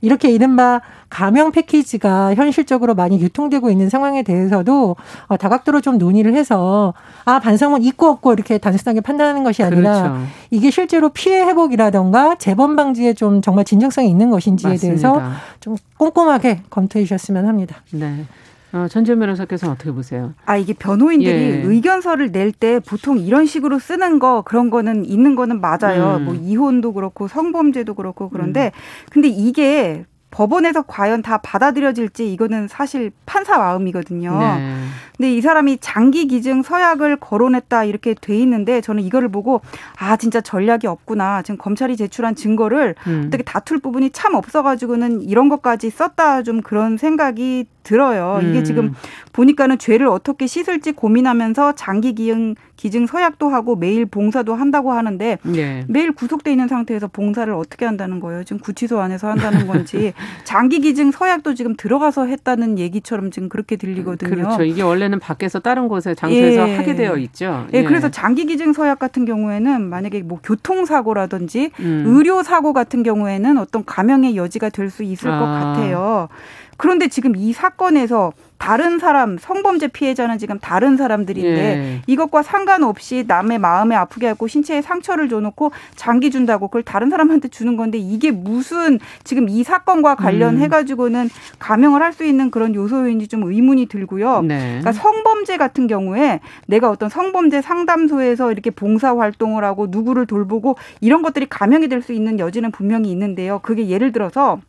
[0.00, 6.94] 이렇게 이른바 감형 패키지가 현실적으로 많이 유통되고 있는 상황에 대해서도 어, 다각도로 좀 논의를 해서
[7.24, 10.26] 아 반성은 있고 없고 이렇게 단순하게 판단하는 것이 아니라 그렇죠.
[10.50, 14.86] 이게 실제로 피해 회복이라던가 재범 방지에 좀 정말 진정성이 있는 것인지에 맞습니다.
[14.86, 17.76] 대해서 좀 꼼꼼하게 검토해 주셨으면 합니다.
[17.92, 18.24] 네.
[18.72, 20.34] 어, 전지현 변호사께서는 어떻게 보세요?
[20.44, 21.62] 아 이게 변호인들이 예.
[21.64, 26.16] 의견서를 낼 때 보통 이런 식으로 쓰는 거 그런 거는 있는 거는 맞아요.
[26.18, 26.24] 음.
[26.24, 29.10] 뭐 이혼도 그렇고 성범죄도 그렇고 그런데 음.
[29.12, 34.38] 근데 이게 법원에서 과연 다 받아들여질지 이거는 사실 판사 마음이거든요.
[34.38, 34.78] 네.
[35.16, 39.62] 근데 이 사람이 장기 기증 서약을 거론했다 이렇게 돼 있는데 저는 이거를 보고
[39.98, 41.40] 아 진짜 전략이 없구나.
[41.42, 43.24] 지금 검찰이 제출한 증거를 음.
[43.28, 48.40] 어떻게 다툴 부분이 참 없어가지고는 이런 것까지 썼다 좀 그런 생각이 들어요.
[48.42, 48.64] 이게 음.
[48.64, 48.94] 지금
[49.32, 55.84] 보니까는 죄를 어떻게 씻을지 고민하면서 장기 기증 기증 서약도 하고 매일 봉사도 한다고 하는데 네.
[55.88, 58.44] 매일 구속돼 있는 상태에서 봉사를 어떻게 한다는 거예요?
[58.44, 60.12] 지금 구치소 안에서 한다는 건지
[60.44, 64.30] 장기 기증 서약도 지금 들어가서 했다는 얘기처럼 지금 그렇게 들리거든요.
[64.30, 64.64] 그렇죠.
[64.64, 66.76] 이게 원래는 밖에서 다른 곳에 장소에서 예.
[66.76, 67.66] 하게 되어 있죠.
[67.72, 67.78] 예.
[67.78, 67.82] 예.
[67.84, 72.04] 그래서 장기 기증 서약 같은 경우에는 만약에 뭐 교통사고라든지 음.
[72.06, 75.38] 의료 사고 같은 경우에는 어떤 감형의 여지가 될 수 있을 아.
[75.38, 76.28] 것 같아요.
[76.78, 82.02] 그런데 지금 이 사건에서 다른 사람 성범죄 피해자는 지금 다른 사람들인데 예.
[82.08, 87.76] 이것과 상관없이 남의 마음에 아프게 하고 신체에 상처를 줘놓고 장기 준다고 그걸 다른 사람한테 주는
[87.76, 90.70] 건데 이게 무슨 지금 이 사건과 관련해 음.
[90.70, 94.42] 가지고는 감형을 할 수 있는 그런 요소인지 좀 의문이 들고요.
[94.42, 94.80] 네.
[94.80, 101.22] 그러니까 성범죄 같은 경우에 내가 어떤 성범죄 상담소에서 이렇게 봉사 활동을 하고 누구를 돌보고 이런
[101.22, 103.60] 것들이 감형이 될 수 있는 여지는 분명히 있는데요.
[103.62, 104.60] 그게 예를 들어서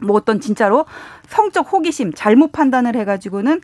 [0.00, 0.86] 뭐 어떤 진짜로
[1.28, 3.60] 성적 호기심, 잘못 판단을 해가지고는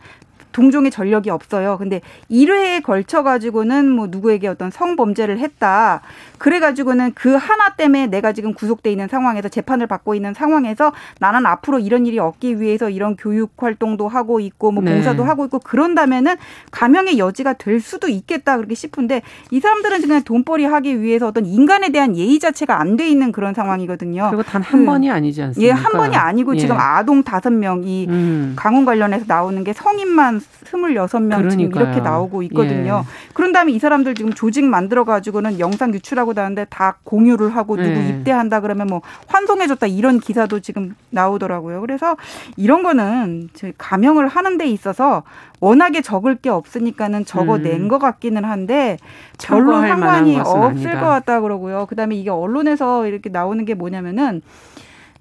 [0.51, 1.77] 동종의 전력이 없어요.
[1.77, 6.01] 근데 1회에 걸쳐 가지고는 뭐 누구에게 어떤 성범죄를 했다.
[6.37, 11.45] 그래 가지고는 그 하나 때문에 내가 지금 구속돼 있는 상황에서 재판을 받고 있는 상황에서 나는
[11.45, 14.93] 앞으로 이런 일이 없기 위해서 이런 교육 활동도 하고 있고 뭐 네.
[14.93, 16.35] 봉사도 하고 있고 그런다면은
[16.71, 19.21] 감형의 여지가 될 수도 있겠다 그렇게 싶은데
[19.51, 23.53] 이 사람들은 그냥 돈벌이 하기 위해서 어떤 인간에 대한 예의 자체가 안 돼 있는 그런
[23.53, 24.27] 상황이거든요.
[24.29, 25.67] 그리고 단한 그, 번이 아니지 않습니까?
[25.67, 26.59] 예, 한 번이 아니고 예.
[26.59, 28.53] 지금 아동 다섯 명이 음.
[28.57, 30.26] 강원 관련해서 나오는 게 성인만
[30.65, 33.03] 스물여섯 명 지금 이렇게 나오고 있거든요.
[33.03, 33.33] 예.
[33.33, 37.89] 그런 다음에 이 사람들 지금 조직 만들어 가지고는 영상 유출하고 다는데 다 공유를 하고 누구
[37.89, 38.09] 예.
[38.09, 41.81] 입대한다 그러면 뭐 환송해줬다 이런 기사도 지금 나오더라고요.
[41.81, 42.15] 그래서
[42.55, 45.23] 이런 거는 감형을 하는 데 있어서
[45.59, 47.87] 워낙에 적을 게 없으니까는 적어낸 음.
[47.87, 48.97] 것 같기는 한데
[49.41, 50.99] 별로 상관이 없을 아니다.
[50.99, 51.85] 것 같다 그러고요.
[51.87, 54.41] 그다음에 이게 언론에서 이렇게 나오는 게 뭐냐면은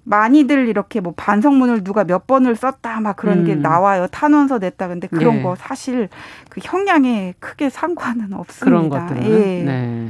[0.06, 3.44] 많이들 이렇게 뭐 반성문을 누가 몇 번을 썼다 막 그런 음.
[3.44, 4.06] 게 나와요.
[4.10, 4.88] 탄원서 냈다.
[4.88, 5.42] 근데 그런 네.
[5.42, 6.08] 거 사실
[6.48, 8.64] 그 형량에 크게 상관은 없습니다.
[8.64, 9.62] 그런 것들 예.
[9.64, 10.08] 네.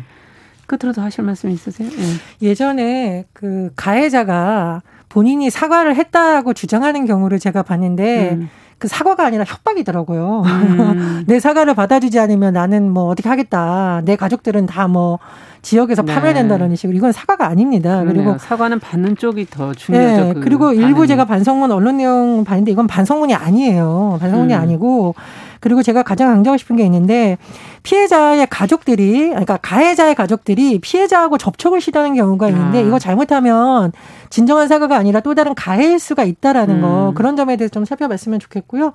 [0.66, 1.88] 끝으로 도 하실 말씀 있으세요?
[1.88, 2.46] 예.
[2.46, 8.50] 예전에 그 가해자가 본인이 사과를 했다고 주장하는 경우를 제가 봤는데 음.
[8.78, 10.42] 그 사과가 아니라 협박이더라고요.
[10.44, 11.24] 음.
[11.26, 14.02] 내 사과를 받아주지 않으면 나는 뭐 어떻게 하겠다.
[14.04, 15.18] 내 가족들은 다 뭐
[15.66, 16.14] 지역에서 네.
[16.14, 17.98] 파멸된다는 식으로 이건 사과가 아닙니다.
[17.98, 18.12] 그러네요.
[18.12, 20.24] 그리고 사과는 받는 쪽이 더 중요하죠.
[20.24, 20.34] 네.
[20.34, 21.08] 그 그리고 일부 반응이.
[21.08, 24.18] 제가 반성문 언론 내용 봤는데 이건 반성문이 아니에요.
[24.20, 24.60] 반성문이 음.
[24.60, 25.16] 아니고
[25.58, 27.36] 그리고 제가 가장 강조하고 싶은 게 있는데
[27.82, 32.82] 피해자의 가족들이 그러니까 가해자의 가족들이 피해자하고 접촉을 시도하는 경우가 있는데 아.
[32.82, 33.90] 이거 잘못하면
[34.30, 36.82] 진정한 사과가 아니라 또 다른 가해일 수가 있다라는 음.
[36.82, 38.92] 거 그런 점에 대해서 좀 살펴봤으면 좋겠고요.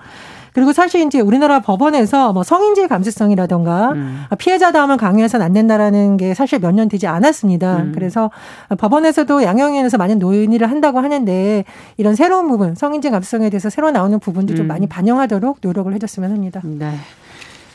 [0.53, 4.23] 그리고 사실 이제 우리나라 법원에서 뭐 성인지 감수성이라던가 음.
[4.37, 7.77] 피해자다움을 강요해서는 안 된다라는 게 사실 몇 년 되지 않았습니다.
[7.77, 7.91] 음.
[7.93, 8.31] 그래서
[8.77, 11.63] 법원에서도 양형위원회에서 많은 논의를 한다고 하는데
[11.97, 14.55] 이런 새로운 부분 성인지 감수성에 대해서 새로 나오는 부분도 음.
[14.55, 16.61] 좀 많이 반영하도록 노력을 해줬으면 합니다.
[16.63, 16.95] 네.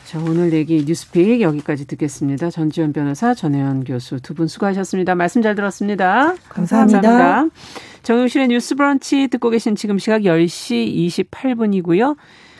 [0.05, 2.49] 자, 오늘 얘기 뉴스픽 여기까지 듣겠습니다.
[2.49, 5.15] 전지현 변호사, 전혜연 교수 두 분 수고하셨습니다.
[5.15, 6.33] 말씀 잘 들었습니다.
[6.47, 7.01] 감사합니다.
[7.01, 7.55] 감사합니다.
[8.03, 12.15] 정용실의 뉴스 브런치 듣고 계신 지금 시각 10시 28분이고요.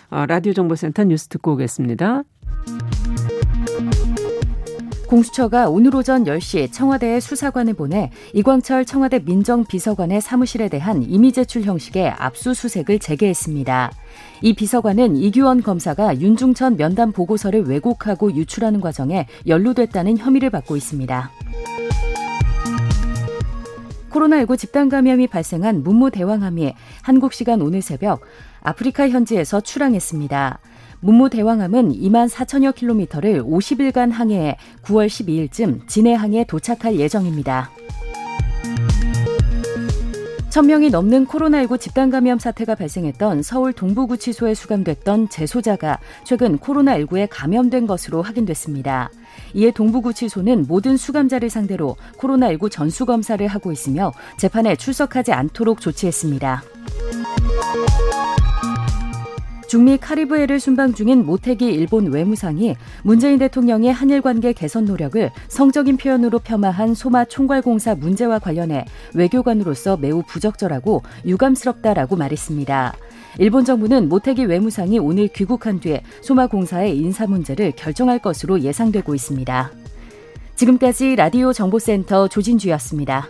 [0.09, 2.23] 어, 라디오 정보센터 뉴스 듣고 오겠습니다.
[5.07, 12.09] 공수처가 오늘 오전 10시 청와대에 수사관을 보내 이광철 청와대 민정비서관의 사무실에 대한 이미 제출 형식의
[12.09, 13.91] 압수수색을 재개했습니다.
[14.41, 21.31] 이 비서관은 이규원 검사가 윤중천 면담 보고서를 왜곡하고 유출하는 과정에 연루됐다는 혐의를 받고 있습니다.
[24.11, 28.21] 코로나19 집단 감염이 발생한 문무 대왕함이 한국 시간 오늘 새벽
[28.67, 30.59] 아프리카 현지에서 출항했습니다.
[30.99, 37.71] 문무 대왕함은 2만 4천여 킬로미터를 50일간 항해해 9월 12일쯤 진해항에 도착할 예정입니다.
[40.49, 48.21] 1000명이 넘는 코로나19 집단 감염 사태가 발생했던 서울 동부구치소에 수감됐던 재소자가 최근 코로나19에 감염된 것으로
[48.21, 49.11] 확인됐습니다.
[49.53, 56.63] 이에 동부구치소는 모든 수감자를 상대로 코로나19 전수검사를 하고 있으며 재판에 출석하지 않도록 조치했습니다.
[59.67, 66.39] 중미 카리브해를 순방 중인 모태기 일본 외무상이 문재인 대통령의 한일 관계 개선 노력을 성적인 표현으로
[66.39, 72.93] 폄하한 소마 총괄공사 문제와 관련해 외교관으로서 매우 부적절하고 유감스럽다라고 말했습니다.
[73.39, 79.71] 일본 정부는 모태기 외무상이 오늘 귀국한 뒤에 소마 공사의 인사 문제를 결정할 것으로 예상되고 있습니다.
[80.55, 83.27] 지금까지 라디오 정보센터 조진주였습니다.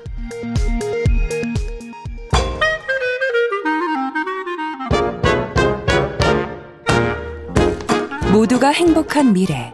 [8.37, 9.71] 모두가 행복한 미래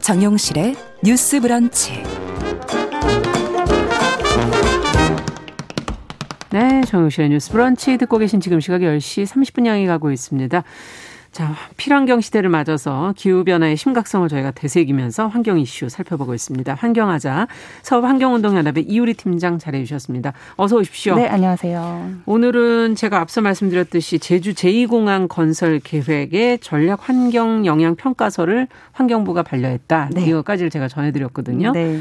[0.00, 2.02] 정용실의 뉴스 브런치
[6.50, 10.64] 네, 정용실의 뉴스 브런치 듣고 계신 지금 시각 10시 30분 향해 가고 있습니다.
[11.32, 16.74] 자, 필환경 시대를 맞아서 기후변화의 심각성을 저희가 되새기면서 환경 이슈 살펴보고 있습니다.
[16.74, 17.48] 환경하자
[17.82, 20.34] 서울환경운동연합의 이유리 팀장 잘해주셨습니다.
[20.56, 21.14] 어서 오십시오.
[21.14, 22.10] 네, 안녕하세요.
[22.26, 30.10] 오늘은 제가 앞서 말씀드렸듯이 제주 제2공항 건설 계획의 전략 환경 영향 평가서를 환경부가 반려했다.
[30.12, 30.26] 네.
[30.26, 31.72] 이거까지를 제가 전해드렸거든요.
[31.72, 32.00] 네.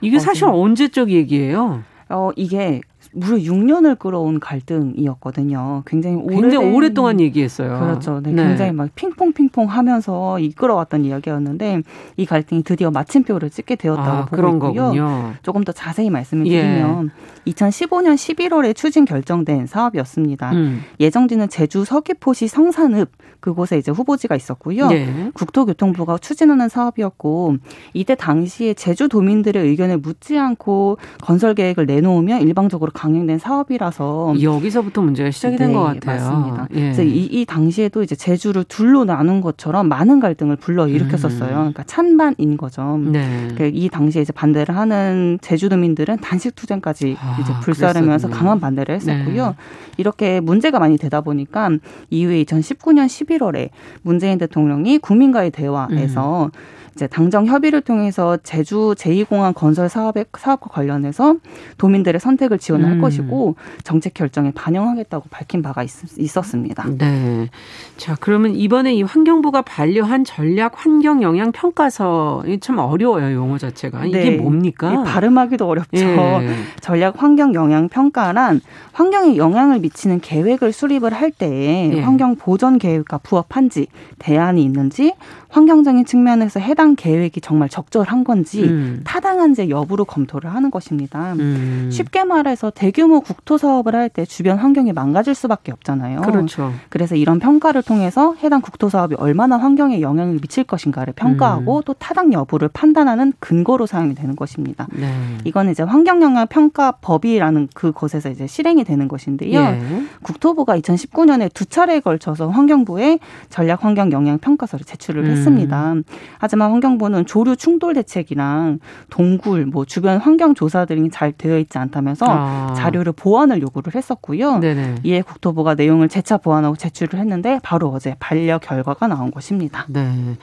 [0.00, 1.82] 이게 사실 어, 언제적 얘기예요?
[2.08, 2.80] 어, 이게
[3.14, 5.82] 무려 6년을 끌어온 갈등이었거든요.
[5.86, 7.78] 굉장히 오래 굉장히 오랫동안 얘기했어요.
[7.78, 8.20] 그렇죠.
[8.22, 8.44] 네, 네.
[8.44, 11.82] 굉장히 막 핑퐁 핑퐁 하면서 이끌어왔던 이야기였는데
[12.16, 14.72] 이 갈등이 드디어 마침표를 찍게 되었다고 아, 보고 그런 있고요.
[14.72, 15.34] 거군요.
[15.42, 16.62] 조금 더 자세히 말씀을 예.
[16.62, 17.10] 드리면
[17.46, 17.50] 예.
[17.52, 20.52] 2015년 11월에 추진 결정된 사업이었습니다.
[20.52, 20.82] 음.
[21.00, 24.86] 예정지는 제주 서귀포시 성산읍 그곳에 이제 후보지가 있었고요.
[24.86, 25.30] 네.
[25.34, 27.56] 국토교통부가 추진하는 사업이었고
[27.92, 35.32] 이때 당시에 제주 도민들의 의견을 묻지 않고 건설 계획을 내놓으면 일방적으로 강행된 사업이라서 여기서부터 문제가
[35.32, 36.20] 시작이 네, 된것 같아요.
[36.20, 36.68] 맞습니다.
[36.70, 36.80] 예.
[36.82, 41.50] 그래서 이, 이, 당시에도 이제 제주를 둘로 나눈 것처럼 많은 갈등을 불러 일으켰었어요.
[41.50, 41.56] 음.
[41.56, 42.98] 그러니까 찬반인 거죠.
[42.98, 43.48] 네.
[43.54, 49.46] 그러니까 이 당시에 이제 반대를 하는 제주도민들은 단식 투쟁까지 아, 이제 불사르면서 강한 반대를 했었고요.
[49.48, 49.54] 네.
[49.96, 51.70] 이렇게 문제가 많이 되다 보니까
[52.08, 53.70] 이후에 2019년 11월에
[54.02, 56.50] 문재인 대통령이 국민과의 대화에서 음.
[56.94, 61.36] 이제 당정 협의를 통해서 제주 제2공항 건설 사업에 사업과 관련해서
[61.78, 63.00] 도민들의 선택을 지원할 음.
[63.00, 67.48] 것이고 정책 결정에 반영하겠다고 밝힌 바가 있, 었습니다 네.
[67.96, 74.06] 자, 그러면 이번에 이 환경부가 반려한 전략 환경 영향 평가서 참 어려워요, 용어 자체가.
[74.06, 74.36] 이게 네.
[74.36, 75.02] 뭡니까?
[75.02, 75.98] 발음하기도 어렵죠.
[75.98, 76.54] 예.
[76.80, 78.60] 전략 환경 영향 평가란
[78.92, 82.00] 환경에 영향을 미치는 계획을 수립을 할 때에 예.
[82.00, 83.86] 환경 보전 계획과 부합한지
[84.18, 85.14] 대안이 있는지
[85.48, 89.00] 환경적인 측면에서 해당 계획이 정말 적절한 건지 음.
[89.04, 91.32] 타당한지 여부를 검토를 하는 것입니다.
[91.34, 91.88] 음.
[91.92, 96.20] 쉽게 말해서 대규모 국토 사업을 할 때 주변 환경이 망가질 수밖에 없잖아요.
[96.22, 96.72] 그렇죠.
[96.88, 101.82] 그래서 이런 평가를 통해서 해당 국토 사업이 얼마나 환경에 영향을 미칠 것인가를 평가하고 음.
[101.86, 104.86] 또 타당 여부를 판단하는 근거로 사용이 되는 것입니다.
[104.92, 105.08] 네.
[105.44, 109.60] 이거는 이제 환경 영향 평가 법이라는 그곳에서 이제 실행이 되는 것인데요.
[109.60, 109.80] 예.
[110.22, 113.18] 국토부가 2019년에 두 차례에 걸쳐서 환경부에
[113.48, 115.52] 전략 환경 영향 평가서를 제출을 했습니다.
[115.52, 115.94] 했습니다.
[116.38, 118.78] 하지만 환경부는 조류 충돌 대책이랑
[119.10, 122.74] 동굴, 뭐 주변 환경 조사 등이 잘 되어 있지 않다면서 아.
[122.74, 124.58] 자료를 보완을 요구를 했었고요.
[124.58, 124.96] 네네.
[125.04, 129.86] 이에 국토부가 내용을 재차 보완하고 제출을 했는데 바로 어제 반려 결과가 나온 것입니다.
[129.88, 130.36] 네.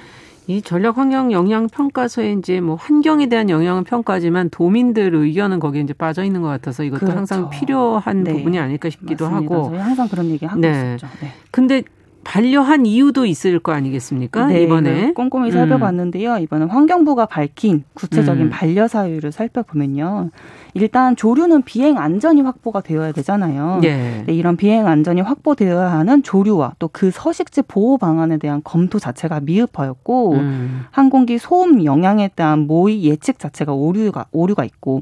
[0.50, 5.94] 이 전략 환경 영향 평가서에 이제 뭐 환경에 대한 영향은 평가지만 도민들 의견은 거기에 이제
[5.94, 7.18] 빠져 있는 것 같아서 이것도 그렇죠.
[7.18, 8.34] 항상 필요한 네.
[8.34, 9.56] 부분이 아닐까 싶기도 맞습니다.
[9.56, 9.78] 하고.
[9.78, 10.96] 항상 그런 얘기 하고 네.
[10.96, 11.06] 있었죠.
[11.22, 11.34] 네.
[11.52, 11.84] 근데
[12.24, 14.48] 반려한 이유도 있을 거 아니겠습니까?
[14.48, 16.34] 네, 이번에 꼼꼼히 살펴봤는데요.
[16.36, 16.42] 음.
[16.42, 18.50] 이번에 환경부가 밝힌 구체적인 음.
[18.50, 20.30] 반려 사유를 살펴보면요.
[20.76, 23.82] 일단 조류는 비행 안전이 확보가 되어야 되잖아요.
[23.84, 24.24] 예.
[24.28, 29.40] 네, 이런 비행 안전이 확보되어야 하는 조류와 또 그 서식지 보호 방안에 대한 검토 자체가
[29.40, 30.82] 미흡하였고 음.
[30.92, 35.00] 항공기 소음 영향에 대한 모의 예측 자체가 오류가 오류가 있고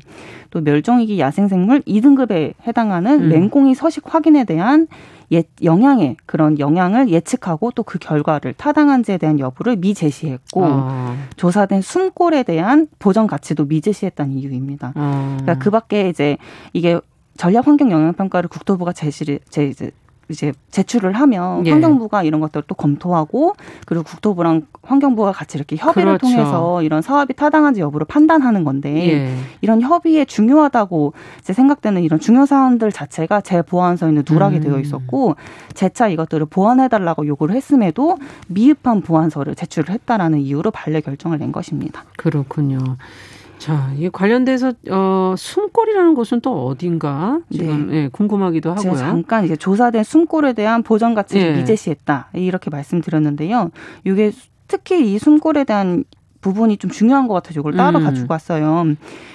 [0.51, 3.29] 또 멸종위기 야생생물 2등급에 해당하는 음.
[3.29, 4.87] 맹꽁이 서식 확인에 대한
[5.31, 11.15] 예, 영향의 그런 영향을 예측하고 또 그 결과를 타당한지에 대한 여부를 미제시했고 어.
[11.37, 14.91] 조사된 숨골에 대한 보전 가치도 미제시했다는 이유입니다.
[14.95, 15.37] 어.
[15.39, 16.37] 그러니까 그밖에 이제
[16.73, 16.99] 이게
[17.37, 19.71] 전략 환경 영향 평가를 국토부가 제시를 제
[20.29, 21.71] 이제 제출을 하면 예.
[21.71, 26.35] 환경부가 이런 것들을 또 검토하고 그리고 국토부랑 환경부가 같이 이렇게 협의를 그렇죠.
[26.35, 29.37] 통해서 이런 사업이 타당한지 여부를 판단하는 건데 예.
[29.61, 34.61] 이런 협의에 중요하다고 이제 생각되는 이런 중요 사안들 자체가 제 보완서에는 누락이 음.
[34.61, 35.35] 되어 있었고
[35.73, 42.03] 재차 이것들을 보완해달라고 요구를 했음에도 미흡한 보완서를 제출을 했다라는 이유로 반려 결정을 낸 것입니다.
[42.17, 42.79] 그렇군요.
[43.67, 47.95] 자, 이 관련돼서 어 숨골이라는 곳은 또 어딘가 지금 네.
[47.95, 48.95] 예, 궁금하기도 하고요.
[48.95, 51.57] 잠깐 이제 조사된 숨골에 대한 보전 가치를 예.
[51.57, 53.71] 미제시했다 이렇게 말씀드렸는데요.
[54.05, 54.31] 이게
[54.69, 56.05] 특히 이 숨골에 대한
[56.39, 58.05] 부분이 좀 중요한 것 같아서 이걸 따로 음.
[58.05, 58.85] 가지고 왔어요.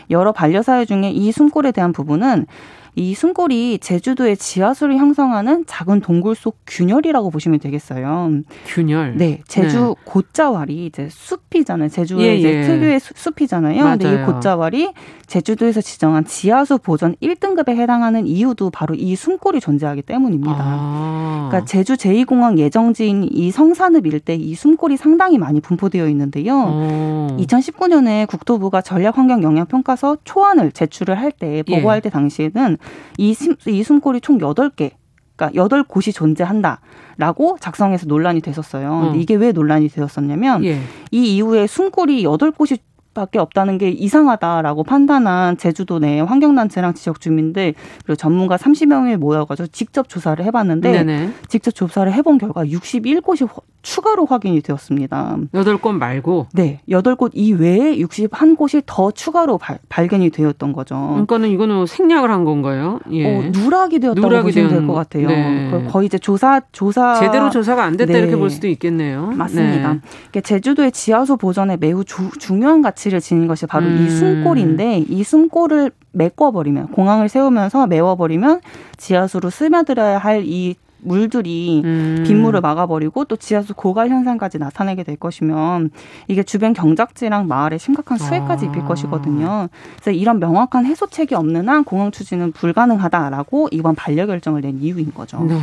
[0.09, 2.47] 여러 반려사회 중에 이 숨골에 대한 부분은
[2.95, 8.43] 이 숨골이 제주도의 지하수를 형성하는 작은 동굴 속 균열이라고 보시면 되겠어요.
[8.67, 9.17] 균열.
[9.17, 10.05] 네, 제주 네.
[10.05, 11.89] 곶자왈이 이제 숲이잖아요.
[11.89, 12.63] 제주의 예, 이제 예.
[12.67, 13.83] 특유의 숲이잖아요.
[13.83, 13.99] 맞아요.
[13.99, 14.93] 근데 이 곶자왈이
[15.27, 20.55] 제주도에서 지정한 지하수 보전 1등급에 해당하는 이유도 바로 이 숨골이 존재하기 때문입니다.
[20.59, 21.49] 아.
[21.49, 26.55] 그러니까 제주 제2공항 예정지인 이 성산읍 일대 이 숨골이 상당히 많이 분포되어 있는데요.
[26.67, 27.37] 어.
[27.41, 32.01] 2019년에 국토부가 전략환경 영향평가서 초안을 제출을 할 때 보고할 예.
[32.03, 32.77] 때 당시에는
[33.19, 33.35] 이,
[33.67, 34.93] 이 숨골이 총 8개
[35.37, 38.91] 그러니까 여덟 곳이 존재한다라고 작성해서 논란이 됐었어요.
[38.93, 39.15] 어.
[39.17, 40.81] 이게 왜 논란이 되었었냐면 예.
[41.11, 42.79] 이 이후에 숨골이 여덟 곳이
[43.15, 50.09] 밖에 없다는 게 이상하다라고 판단한 제주도 내 환경단체랑 지역 주민들 그리고 전문가 30명이 모여가지고 직접
[50.09, 51.31] 조사를 해봤는데 네네.
[51.49, 53.49] 직접 조사를 해본 결과 61곳이
[53.83, 55.39] 추가로 확인이 되었습니다.
[55.53, 56.47] 8곳 말고?
[56.53, 56.81] 네.
[56.89, 60.95] 8곳 이외에 61곳이 더 추가로 발, 발견이 되었던 거죠.
[61.11, 63.01] 그러니까는 이거는 생략을 한 건가요?
[63.11, 63.27] 예.
[63.27, 65.27] 어, 누락이 되었다고 누락이 보시면 될 것 같아요.
[65.29, 65.87] 네.
[65.91, 67.15] 거의 이제 조사, 조사.
[67.19, 68.19] 제대로 조사가 안 됐다 네.
[68.21, 69.27] 이렇게 볼 수도 있겠네요.
[69.37, 69.99] 맞습니다.
[70.33, 70.41] 네.
[70.41, 74.05] 제주도의 지하수 보전에 매우 주, 중요한 가치 를 지닌 것이 바로 음.
[74.07, 78.61] 이 숨골인데 이 숨골을 메꿔버리면 공항을 세우면서 메워버리면
[78.97, 82.23] 지하수로 스며들어야 할 이 물들이 음.
[82.27, 85.91] 빗물을 막아버리고 또 지하수 고갈 현상까지 나타내게 될 것이면
[86.29, 88.87] 이게 주변 경작지랑 마을에 심각한 수해까지 입힐 아.
[88.87, 89.69] 것이거든요.
[89.97, 95.43] 그래서 이런 명확한 해소책이 없는 한 공항 추진은 불가능하다라고 이번 반려 결정을 낸 이유인 거죠.
[95.43, 95.59] 네.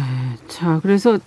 [0.47, 1.17] 자, 그래서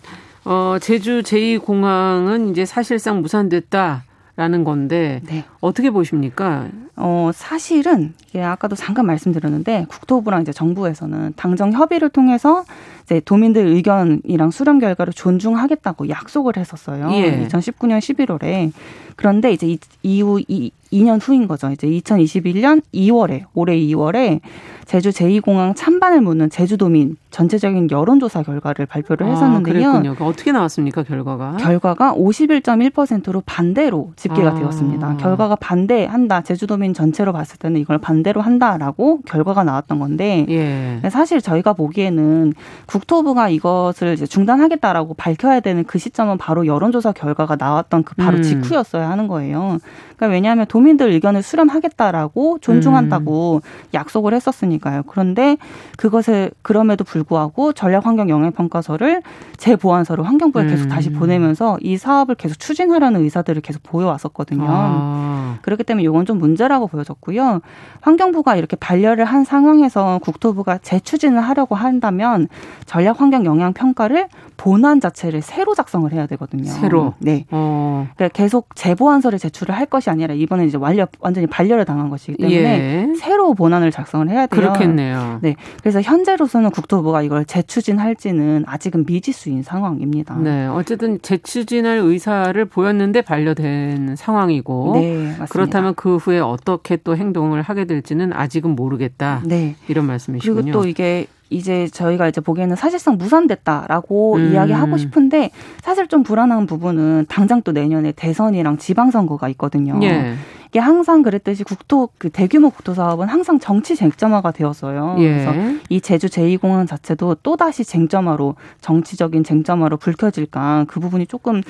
[0.45, 4.05] 어 제주 제2공항은 이제 사실상 무산됐다.
[4.35, 5.45] 라는 건데 네.
[5.61, 6.69] 어떻게 보십니까?
[6.97, 12.65] 어 사실은 이게 아까도 잠깐 말씀드렸는데 국토부랑 이제 정부에서는 당정 협의를 통해서
[13.05, 17.11] 이제 도민들 의견이랑 수렴 결과를 존중하겠다고 약속을 했었어요.
[17.13, 17.47] 예.
[17.47, 18.73] 2019년 11월에
[19.17, 21.71] 그런데 이제 이, 이후 이 2년 후인 거죠.
[21.71, 24.41] 이제 2021년 2월에 올해 2월에
[24.85, 29.89] 제주 제2공항 찬반을 묻는 제주도민 전체적인 여론조사 결과를 발표를 아, 했었는데요.
[29.89, 30.29] 아, 그랬군요.
[30.29, 31.57] 어떻게 나왔습니까, 결과가?
[31.57, 34.55] 결과가 51.1%로 반대로 집계가 아.
[34.55, 35.17] 되었습니다.
[35.17, 36.43] 결과가 반대한다.
[36.43, 41.09] 제주도민 전체로 봤을 때는 이걸 반대로 한다라고 결과가 나왔던 건데 예.
[41.09, 42.53] 사실 저희가 보기에는
[42.93, 48.43] 국토부가 이것을 이제 중단하겠다라고 밝혀야 되는 그 시점은 바로 여론조사 결과가 나왔던 그 바로 음.
[48.43, 49.79] 직후였어야 하는 거예요.
[50.17, 53.89] 그러니까 왜냐하면 도민들 의견을 수렴하겠다라고 존중한다고 음.
[53.95, 55.05] 약속을 했었으니까요.
[55.07, 55.57] 그런데
[55.97, 59.23] 그것을 그럼에도 불구하고 전략환경 영향평가서를
[59.57, 60.69] 재보완서를 환경부에 음.
[60.69, 61.19] 계속 다시 음.
[61.19, 64.67] 보내면서 이 사업을 계속 추진하려는 의사들을 계속 보여왔었거든요.
[64.69, 65.59] 아.
[65.63, 67.61] 그렇기 때문에 이건 좀 문제라고 보여졌고요.
[68.03, 72.49] 환경부가 이렇게 반려를 한 상황에서 국토부가 재추진을 하려고 한다면
[72.87, 76.71] 전략 환경 영향 평가를 본안 자체를 새로 작성을 해야 되거든요.
[76.71, 77.15] 새로.
[77.19, 77.47] 네.
[77.51, 78.09] 어.
[78.15, 83.09] 그러니까 계속 재보완서를 제출을 할 것이 아니라 이번에 이제 완료 완전히 반려를 당한 것이기 때문에
[83.11, 83.15] 예.
[83.17, 84.61] 새로 본안을 작성을 해야 돼요.
[84.61, 85.39] 그렇겠네요.
[85.43, 85.57] 네.
[85.81, 90.37] 그래서 현재로서는 국토부가 이걸 재추진할지는 아직은 미지수인 상황입니다.
[90.37, 90.67] 네.
[90.67, 95.47] 어쨌든 재추진할 의사를 보였는데 반려된 상황이고 네, 맞습니다.
[95.47, 99.43] 그렇다면 그 후에 어떻게 또 행동을 하게 될지는 아직은 모르겠다.
[99.45, 99.77] 네.
[99.89, 100.63] 이런 말씀이시군요.
[100.63, 104.53] 그리고 또 이게 이제 저희가 이제 보기에는 사실상 무산됐다라고 음.
[104.53, 105.51] 이야기하고 싶은데
[105.83, 109.99] 사실 좀 불안한 부분은 당장 또 내년에 대선이랑 지방선거가 있거든요.
[110.03, 110.35] 예.
[110.69, 115.17] 이게 항상 그랬듯이 국토 그 대규모 국토 사업은 항상 정치 쟁점화가 되었어요.
[115.19, 115.29] 예.
[115.29, 115.53] 그래서
[115.91, 121.63] 이 제주 제2공항 자체도 또 다시 쟁점화로 정치적인 쟁점화로 불켜질까 그 부분이 조금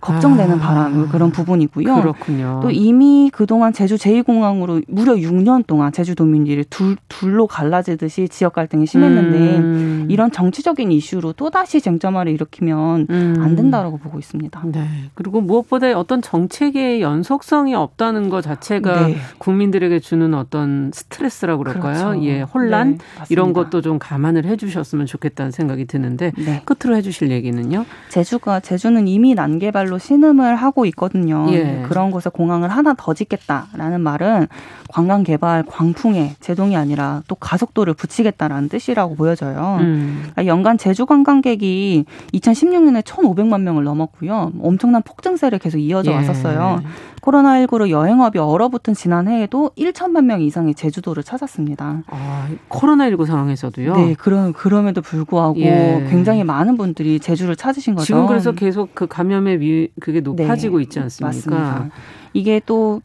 [0.00, 1.94] 걱정되는 아, 바람 그런 부분이고요.
[2.00, 2.60] 그렇군요.
[2.62, 9.58] 또 이미 그동안 제주 제2공항으로 무려 6년 동안 제주도민들이 둘, 둘로 갈라지듯이 지역 갈등이 심했는데
[9.58, 10.06] 음.
[10.08, 13.36] 이런 정치적인 이슈로 또다시 쟁점화를 일으키면 음.
[13.40, 14.62] 안 된다라고 보고 있습니다.
[14.66, 14.86] 네.
[15.14, 19.16] 그리고 무엇보다 어떤 정책의 연속성이 없다는 것 자체가 네.
[19.38, 22.10] 국민들에게 주는 어떤 스트레스라고 그럴까요?
[22.10, 22.24] 그렇죠.
[22.24, 26.62] 예, 혼란 네, 이런 것도 좀 감안을 해 주셨으면 좋겠다는 생각이 드는데 네.
[26.64, 27.84] 끝으로 해 주실 얘기는요?
[28.08, 31.46] 제주가 제주는 이미 난개발 걸로 신음을 하고 있거든요.
[31.50, 31.84] 예.
[31.88, 34.46] 그런 곳에 공항을 하나 더 짓겠다라는 말은
[34.88, 39.78] 관광 개발 광풍에 제동이 아니라 또 가속도를 붙이겠다라는 뜻이라고 보여져요.
[39.80, 40.18] 음.
[40.22, 44.52] 그러니까 연간 제주 관광객이 2016년에 1,500만 명을 넘었고요.
[44.62, 46.16] 엄청난 폭증세를 계속 이어져 예.
[46.16, 46.82] 왔었어요.
[47.20, 52.02] 코로나19로 여행업이 얼어붙은 지난해에도 1천만 명 이상이 제주도를 찾았습니다.
[52.06, 53.94] 아, 코로나19 상황에서도요?
[53.94, 56.06] 네, 그럼, 그럼에도 불구하고 예.
[56.08, 58.06] 굉장히 많은 분들이 제주를 찾으신 거죠.
[58.06, 61.26] 지금 그래서 계속 그 감염의 위, 그게 높아지고 네, 있지 않습니까?
[61.28, 61.90] 맞습니다.
[62.32, 63.02] 이게 또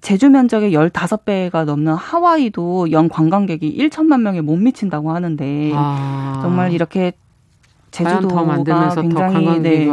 [0.00, 6.40] 제주 면적의 15배가 넘는 하와이도 연 관광객이 1천만 명에 못 미친다고 하는데 아.
[6.42, 7.12] 정말 이렇게
[7.92, 8.42] 제주도가
[9.04, 9.86] 굉장히 네.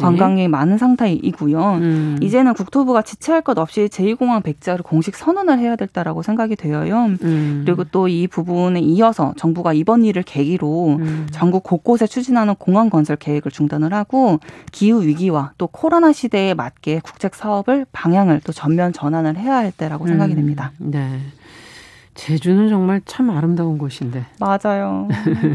[0.00, 1.74] 관광객이 많은 상태이고요.
[1.74, 2.18] 음.
[2.20, 7.06] 이제는 국토부가 지체할 것 없이 제2공항 백자를 공식 선언을 해야 될다라고 생각이 되어요.
[7.22, 7.62] 음.
[7.64, 11.26] 그리고 또 이 부분에 이어서 정부가 이번 일을 계기로 음.
[11.30, 14.38] 전국 곳곳에 추진하는 공항 건설 계획을 중단을 하고
[14.72, 20.06] 기후 위기와 또 코로나 시대에 맞게 국책 사업을 방향을 또 전면 전환을 해야 할 때라고
[20.06, 20.36] 생각이 음.
[20.36, 20.72] 됩니다.
[20.78, 21.20] 네.
[22.16, 24.24] 제주는 정말 참 아름다운 곳인데.
[24.40, 25.06] 맞아요.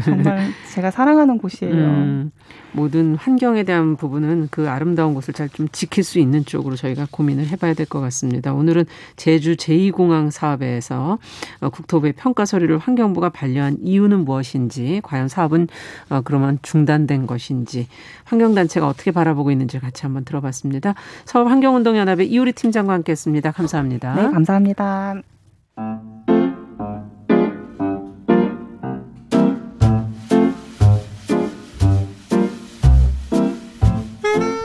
[0.04, 1.74] 정말 제가 사랑하는 곳이에요.
[1.74, 2.30] 음,
[2.72, 7.48] 모든 환경에 대한 부분은 그 아름다운 곳을 잘 좀 지킬 수 있는 쪽으로 저희가 고민을
[7.48, 8.54] 해봐야 될 것 같습니다.
[8.54, 8.84] 오늘은
[9.16, 11.18] 제주 제2공항 사업에서
[11.60, 15.66] 어, 국토부의 평가 서류를 환경부가 반려한 이유는 무엇인지, 과연 사업은
[16.10, 17.88] 어, 그러면 중단된 것인지,
[18.24, 20.94] 환경단체가 어떻게 바라보고 있는지 같이 한번 들어봤습니다.
[21.26, 23.50] 서울환경운동연합의 이우리 팀장과 함께했습니다.
[23.50, 24.14] 감사합니다.
[24.14, 25.22] 네, 감사합니다.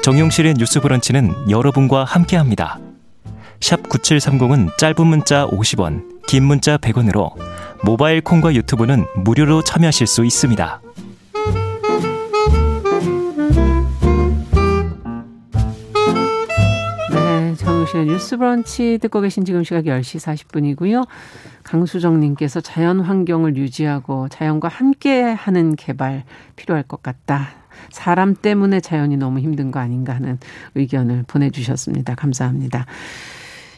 [0.08, 2.80] 정용실의 뉴스 브런치는 여러분과 함께합니다.
[3.60, 7.34] 샵 9730은 짧은 문자 50원, 긴 문자 100원으로
[7.84, 10.82] 모바일 콩과 유튜브는 무료로 참여하실 수 있습니다.
[17.12, 21.06] 네, 정용실의 뉴스 브런치 듣고 계신 지금 시각 10시 40분이고요.
[21.64, 26.24] 강수정님께서 자연 환경을 유지하고 자연과 함께하는 개발
[26.56, 27.67] 필요할 것 같다.
[27.90, 30.38] 사람 때문에 자연이 너무 힘든 거 아닌가 하는
[30.76, 32.16] 의견을 보내주셨습니다.
[32.16, 32.86] 감사합니다.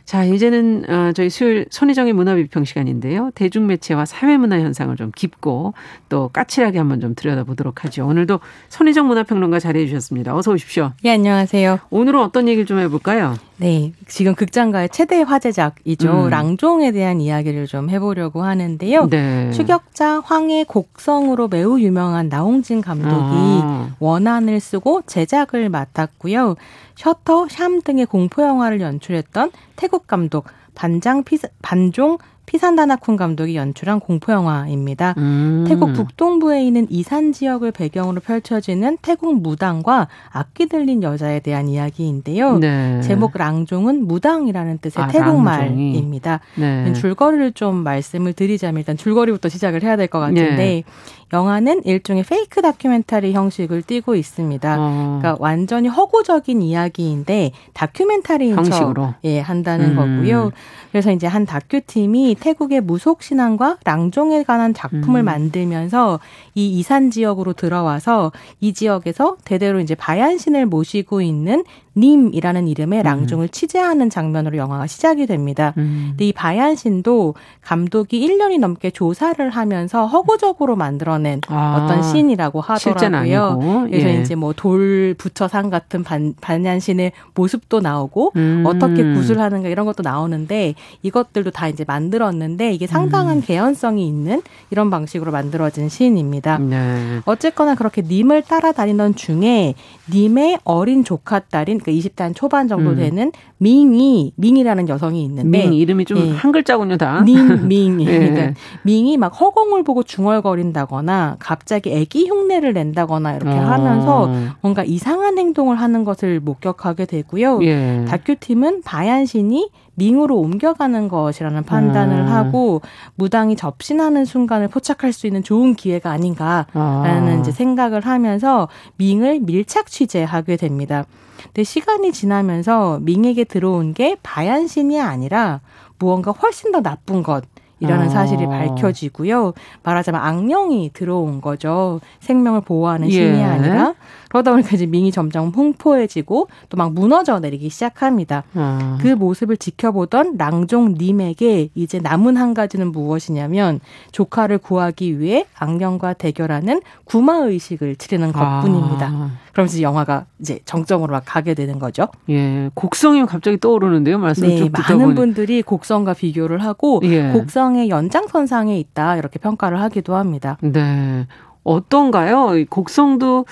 [0.09, 3.29] 자, 이제는 어, 저희 수요일 손희정의 문화비평 시간인데요.
[3.35, 5.75] 대중매체와 사회문화 현상을 좀 깊고
[6.09, 8.07] 또 까칠하게 한번 좀 들여다보도록 하죠.
[8.07, 8.39] 오늘도
[8.69, 10.35] 손희정 문화평론가 자리해 주셨습니다.
[10.35, 10.93] 어서 오십시오.
[11.03, 11.77] 네, 안녕하세요.
[11.91, 13.35] 오늘은 어떤 얘기를 좀 해볼까요?
[13.59, 16.25] 네, 지금 극장가의 최대 화제작이죠.
[16.25, 16.29] 음.
[16.29, 19.09] 랑종에 대한 이야기를 좀 해보려고 하는데요.
[19.09, 19.51] 네.
[19.51, 23.95] 추격자 황해 곡성으로 매우 유명한 나홍진 감독이 아.
[23.99, 26.55] 원안을 쓰고 제작을 맡았고요.
[26.95, 32.17] 셔터, 샴 등의 공포 영화를 연출했던 태국 감독 반장 피, 반종
[32.49, 35.13] 피산다나쿤 감독이 연출한 공포 영화입니다.
[35.19, 35.65] 음.
[35.67, 42.57] 태국 북동부에 있는 이산 지역을 배경으로 펼쳐지는 태국 무당과 악귀 들린 여자에 대한 이야기인데요.
[42.57, 43.01] 네.
[43.01, 46.39] 제목 랑종은 무당이라는 뜻의 아, 태국말입니다.
[46.55, 46.91] 네.
[46.93, 50.83] 줄거리를 좀 말씀을 드리자면 일단 줄거리부터 시작을 해야 될 것 같은데 네.
[51.31, 54.75] 영화는 일종의 페이크 다큐멘터리 형식을 띠고 있습니다.
[54.79, 55.19] 어.
[55.19, 59.95] 그러니까 완전히 허구적인 이야기인데 다큐멘터리인 형식으로 척, 예, 한다는 음.
[59.95, 60.51] 거고요.
[60.91, 65.25] 그래서 이제 한 다큐 팀이 태국의 무속 신앙과 랑종에 관한 작품을 음.
[65.25, 66.19] 만들면서
[66.55, 71.63] 이 이산 지역으로 들어와서 이 지역에서 대대로 이제 바얀신을 모시고 있는
[71.99, 73.03] 님이라는 이름의 음.
[73.03, 73.49] 랑종을 음.
[73.49, 75.73] 취재하는 장면으로 영화가 시작이 됩니다.
[75.77, 76.09] 음.
[76.09, 83.87] 근데 이 바얀 신도 감독이 1년이 넘게 조사를 하면서 허구적으로 만들어낸 아, 어떤 신이라고 하더라고요.
[83.89, 84.21] 그래서 예.
[84.21, 88.63] 이제 뭐 돌 부처상 같은 반, 반얀 신의 모습도 나오고 음.
[88.65, 93.41] 어떻게 구슬하는가 이런 것도 나오는데 이것들도 다 이제 만들었는데 이게 상당한 음.
[93.41, 96.57] 개연성이 있는 이런 방식으로 만들어진 신입니다.
[96.57, 97.21] 네.
[97.23, 99.75] 어쨌거나 그렇게 님을 따라다니던 중에
[100.11, 102.95] 님의 어린 조카 딸인 그 20대 초반 정도 음.
[102.95, 106.51] 되는 밍이 밍이라는 여성이 있는데 밍 이름이 좀한 예.
[106.51, 107.23] 글자군요 다.
[107.23, 108.01] 님 밍.
[108.01, 108.05] 예.
[108.05, 113.61] 그러니까 밍이 막 허공을 보고 중얼거린다거나 갑자기 아기 흉내를 낸다거나 이렇게 어.
[113.61, 114.31] 하면서
[114.61, 117.59] 뭔가 이상한 행동을 하는 것을 목격하게 되고요.
[117.63, 118.05] 예.
[118.07, 119.69] 다큐 팀은 바얀 신이
[119.99, 122.27] 밍으로 옮겨가는 것이라는 판단을 음.
[122.27, 122.81] 하고
[123.15, 127.37] 무당이 접신하는 순간을 포착할 수 있는 좋은 기회가 아닌가라는 아.
[127.39, 131.05] 이제 생각을 하면서 밍을 밀착 취재하게 됩니다.
[131.43, 135.61] 근데 시간이 지나면서 밍에게 들어온 게 바얀신이 아니라
[135.99, 137.43] 무언가 훨씬 더 나쁜 것.
[137.81, 138.09] 이라는 아.
[138.09, 139.53] 사실이 밝혀지고요.
[139.83, 142.01] 말하자면 악령이 들어온 거죠.
[142.19, 143.43] 생명을 보호하는 신이 예.
[143.43, 143.93] 아니라
[144.29, 148.43] 그러다 보니까 이제 밍이 점점 풍포해지고 또 막 무너져 내리기 시작합니다.
[148.53, 148.97] 아.
[149.01, 153.81] 그 모습을 지켜보던 랑종님에게 이제 남은 한 가지는 무엇이냐면
[154.13, 159.07] 조카를 구하기 위해 악령과 대결하는 구마 의식을 치르는 것뿐입니다.
[159.07, 159.31] 아.
[159.51, 162.07] 그러면서 영화가 이제 정점으로 막 가게 되는 거죠.
[162.29, 167.31] 예, 곡성이 갑자기 떠오르는데요, 말씀 네, 쭉 듣다 많은 분들이 곡성과 비교를 하고 예.
[167.33, 170.57] 곡성의 연장선상에 있다 이렇게 평가를 하기도 합니다.
[170.61, 171.27] 네,
[171.63, 172.51] 어떤가요?
[172.69, 173.45] 곡성도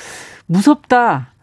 [0.45, 1.33] 무섭다.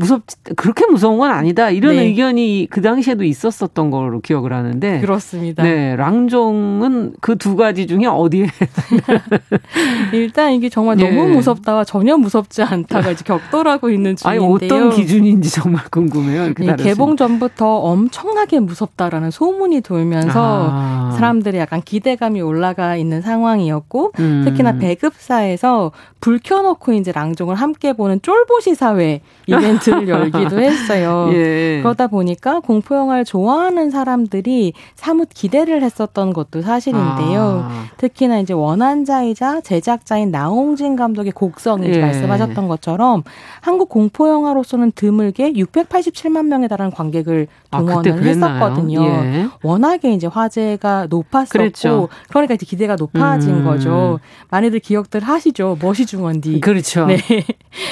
[0.00, 0.22] 무섭
[0.56, 2.04] 그렇게 무서운 건 아니다 이런 네.
[2.04, 5.62] 의견이 그 당시에도 있었었던 걸로 기억을 하는데 그렇습니다.
[5.64, 8.46] 네, 랑종은 그 두 가지 중에 어디에
[10.12, 11.10] 일단 이게 정말 네.
[11.10, 14.44] 너무 무섭다와 전혀 무섭지 않다가 이제 격돌하고 있는 중인데요.
[14.44, 16.52] 아니 어떤 기준인지 정말 궁금해요.
[16.54, 21.14] 네, 개봉 전부터 엄청나게 무섭다라는 소문이 돌면서 아.
[21.16, 24.42] 사람들이 약간 기대감이 올라가 있는 상황이었고 음.
[24.44, 31.28] 특히나 배급사에서 불 켜놓고 이제 랑종을 함께 보는 쫄보시 사회 이벤트 사이트를 열기도 했어요.
[31.32, 31.80] 예.
[31.82, 37.64] 그러다 보니까 공포 영화를 좋아하는 사람들이 사뭇 기대를 했었던 것도 사실인데요.
[37.68, 37.84] 아.
[37.96, 42.00] 특히나 이제 원한자이자 제작자인 나홍진 감독의 곡성이 예.
[42.00, 43.22] 말씀하셨던 것처럼
[43.60, 49.04] 한국 공포 영화로서는 드물게 687만 명에 달하는 관객을 아, 동원을 아, 했었거든요.
[49.04, 49.46] 예.
[49.62, 52.08] 워낙에 이제 화제가 높았었고 그렇죠.
[52.28, 53.64] 그러니까 이제 기대가 높아진 음.
[53.64, 54.20] 거죠.
[54.50, 55.78] 많이들 기억들 하시죠.
[55.80, 56.60] 멋이 중원디.
[56.60, 57.06] 그렇죠.
[57.06, 57.18] 네.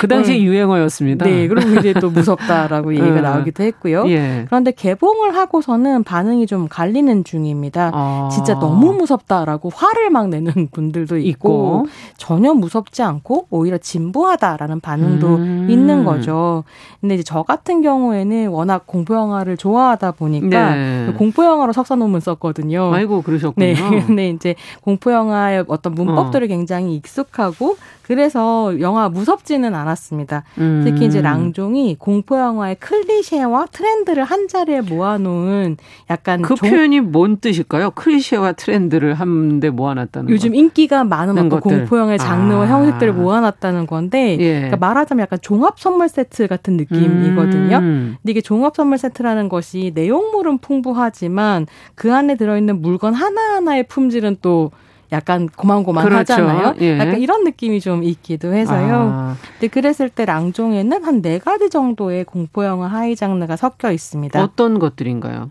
[0.00, 1.24] 그 당시 유행어였습니다.
[1.24, 1.46] 네.
[1.48, 3.22] 그리고 이제 또 무섭다라고 얘기가 음.
[3.22, 4.04] 나오기도 했고요.
[4.08, 4.44] 예.
[4.46, 7.90] 그런데 개봉을 하고서는 반응이 좀 갈리는 중입니다.
[7.94, 8.28] 아.
[8.32, 11.86] 진짜 너무 무섭다라고 화를 막 내는 분들도 있고, 있고.
[12.16, 15.66] 전혀 무섭지 않고 오히려 진부하다라는 반응도 음.
[15.70, 16.64] 있는 거죠.
[17.00, 21.14] 근데 이제 저 같은 경우에는 워낙 공포 영화를 좋아하다 보니까 네.
[21.16, 22.92] 공포 영화로 석사 논문 썼거든요.
[22.92, 23.66] 아이고 그러셨군요.
[23.66, 23.74] 네.
[24.06, 26.48] 근데 이제 공포 영화의 어떤 문법들을 어.
[26.48, 27.76] 굉장히 익숙하고
[28.08, 30.42] 그래서 영화 무섭지는 않았습니다.
[30.56, 30.80] 음.
[30.82, 35.76] 특히 이제 랑종이 공포 영화의 클리셰와 트렌드를 한 자리에 모아놓은
[36.08, 36.70] 약간 그 종...
[36.70, 37.90] 표현이 뭔 뜻일까요?
[37.90, 40.56] 클리셰와 트렌드를 한데 모아놨다는 요즘 것.
[40.56, 42.66] 인기가 많은 어떤 공포 영화의 장르와 아.
[42.66, 44.54] 형식들을 모아놨다는 건데 예.
[44.54, 47.76] 그러니까 말하자면 약간 종합 선물 세트 같은 느낌이거든요.
[47.76, 48.16] 음.
[48.22, 54.38] 근데 이게 종합 선물 세트라는 것이 내용물은 풍부하지만 그 안에 들어있는 물건 하나 하나의 품질은
[54.40, 54.70] 또
[55.12, 56.58] 약간 고만고만하잖아요.
[56.58, 56.80] 그렇죠.
[56.84, 56.98] 예.
[56.98, 59.10] 약간 이런 느낌이 좀 있기도 해서요.
[59.12, 59.36] 아.
[59.58, 64.42] 근데 그랬을 때 랑종에는 한 네 가지 정도의 공포 영화 하이 장르가 섞여 있습니다.
[64.42, 65.50] 어떤 것들인가요?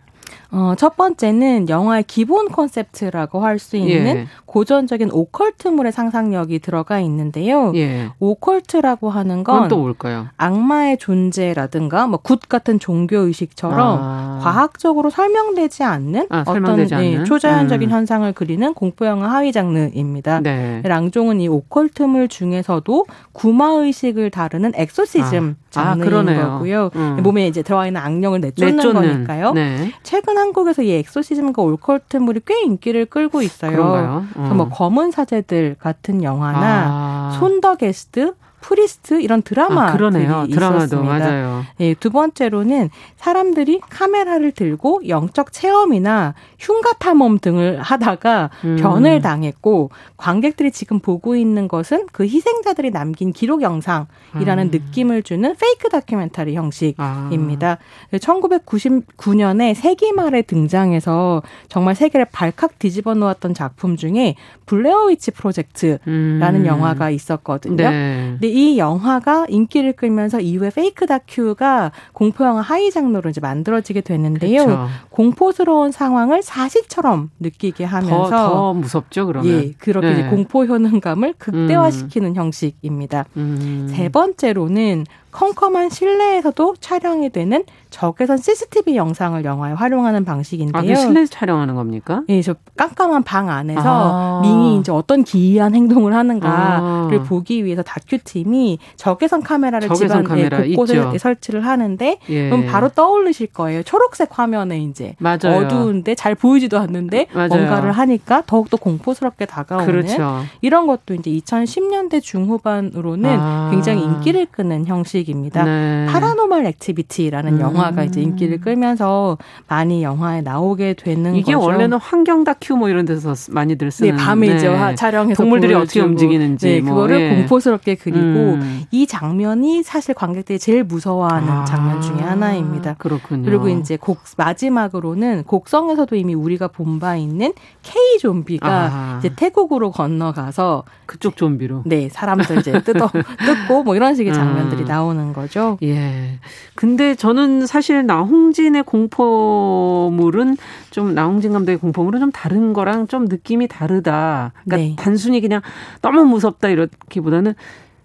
[0.51, 4.27] 어, 첫 번째는 영화의 기본 컨셉트라고 할 수 있는 예.
[4.45, 7.71] 고전적인 오컬트물의 상상력이 들어가 있는데요.
[7.75, 8.09] 예.
[8.19, 10.27] 오컬트라고 하는 건 또 뭘까요?
[10.37, 14.39] 악마의 존재라든가 뭐 굿 같은 종교 의식처럼 아.
[14.43, 17.25] 과학적으로 설명되지 않는 아, 어떤 설명되지 네, 않는?
[17.25, 17.91] 초자연적인 음.
[17.93, 20.41] 현상을 그리는 공포 영화 하위 장르입니다.
[20.41, 20.81] 네.
[20.83, 25.79] 랑종은 이 오컬트물 중에서도 구마 의식을 다루는 엑소시즘 아.
[25.79, 26.89] 아 장르인 아, 거고요.
[26.95, 27.19] 음.
[27.23, 29.01] 몸에 이제 들어와 있는 악령을 내쫓는, 내쫓는.
[29.13, 29.53] 거니까요.
[29.53, 29.91] 네.
[30.03, 33.71] 최근 한국에서 이 엑소시즘과 오컬트물이 꽤 인기를 끌고 있어요.
[33.71, 34.25] 그런가요?
[34.37, 34.57] 음.
[34.57, 37.37] 뭐 검은 사제들 같은 영화나 아.
[37.39, 38.33] 손 더 게스트
[38.67, 40.45] 프리스트 이런 드라마 아, 그러네요.
[40.51, 41.63] 드라마도 맞아요.
[41.79, 48.75] 예, 두 번째로는 사람들이 카메라를 들고 영적 체험이나 흉가 탐험 등을 하다가 음.
[48.75, 54.69] 변을 당했고 관객들이 지금 보고 있는 것은 그 희생자들이 남긴 기록 영상이라는 음.
[54.69, 57.71] 느낌을 주는 페이크 다큐멘터리 형식입니다.
[57.71, 58.17] 아.
[58.17, 66.65] 1999년에 세기 말에 등장해서 정말 세계를 발칵 뒤집어 놓았던 작품 중에 블레어 위치 프로젝트라는 음.
[66.65, 67.77] 영화가 있었거든요.
[67.77, 68.35] 네.
[68.39, 74.65] 근데 이 영화가 인기를 끌면서 이후에 페이크 다큐가 공포 영화 하위 장르로 이제 만들어지게 되는데요.
[74.65, 74.87] 그쵸.
[75.11, 79.51] 공포스러운 상황을 사실처럼 느끼게 하면서 더, 더 무섭죠, 그러면.
[79.51, 80.29] 예, 그렇게 네.
[80.31, 82.35] 공포 효능감을 극대화시키는 음.
[82.35, 83.25] 형식입니다.
[83.37, 83.89] 음.
[83.91, 85.05] 세 번째로는
[85.37, 90.81] 컴컴한 실내에서도 촬영이 되는 적외선 CCTV 영상을 영화에 활용하는 방식인데요.
[90.81, 92.23] 아, 그 실내에서 촬영하는 겁니까?
[92.27, 94.41] 예, 저 깜깜한 방 안에서 아.
[94.41, 97.23] 민이 이제 어떤 기이한 행동을 하는가를 아.
[97.27, 101.17] 보기 위해서 다큐팀이 적외선 카메라를 적외선 집안 카메라 곳곳에 있죠.
[101.19, 102.49] 설치를 하는데 예.
[102.49, 103.83] 그럼 바로 떠올리실 거예요.
[103.83, 105.65] 초록색 화면에 이제 맞아요.
[105.65, 107.49] 어두운데 잘 보이지도 않는데 맞아요.
[107.49, 110.41] 뭔가를 하니까 더욱더 공포스럽게 다가오는 그렇죠.
[110.61, 113.69] 이런 것도 이제 2010년대 중후반으로는 아.
[113.71, 115.63] 굉장히 인기를 끄는 형식 입니다.
[115.63, 116.05] 네.
[116.09, 117.61] 파라노멀 액티비티라는 음.
[117.61, 121.65] 영화가 이제 인기를 끌면서 많이 영화에 나오게 되는 이게 거죠.
[121.65, 124.95] 원래는 환경 다큐 뭐 이런 데서 많이들 쓰는 네, 밤에 이제 네.
[124.95, 126.95] 촬영해서 동물들이 어떻게 움직이는지 네, 뭐.
[126.95, 127.35] 그거를 예.
[127.35, 128.83] 공포스럽게 그리고 음.
[128.91, 131.65] 이 장면이 사실 관객들이 제일 무서워하는 아.
[131.65, 132.95] 장면 중에 하나입니다.
[132.95, 133.45] 그렇군요.
[133.45, 137.53] 그리고 이제 곡 마지막으로는 곡성에서도 이미 우리가 본 바 있는
[137.83, 139.15] K 좀비가 아.
[139.19, 143.09] 이제 태국으로 건너가서 그쪽 좀비로 네 사람들 이제 뜯어
[143.45, 144.85] 뜯고 뭐 이런 식의 장면들이 음.
[144.87, 145.77] 나오 는 거죠.
[145.83, 146.39] 예.
[146.75, 150.57] 근데 저는 사실 나홍진의 공포물은
[150.91, 154.53] 좀 나홍진 감독의 공포물은 좀 다른 거랑 좀 느낌이 다르다.
[154.65, 154.95] 그러니까 네.
[154.97, 155.61] 단순히 그냥
[156.01, 157.55] 너무 무섭다 이렇기보다는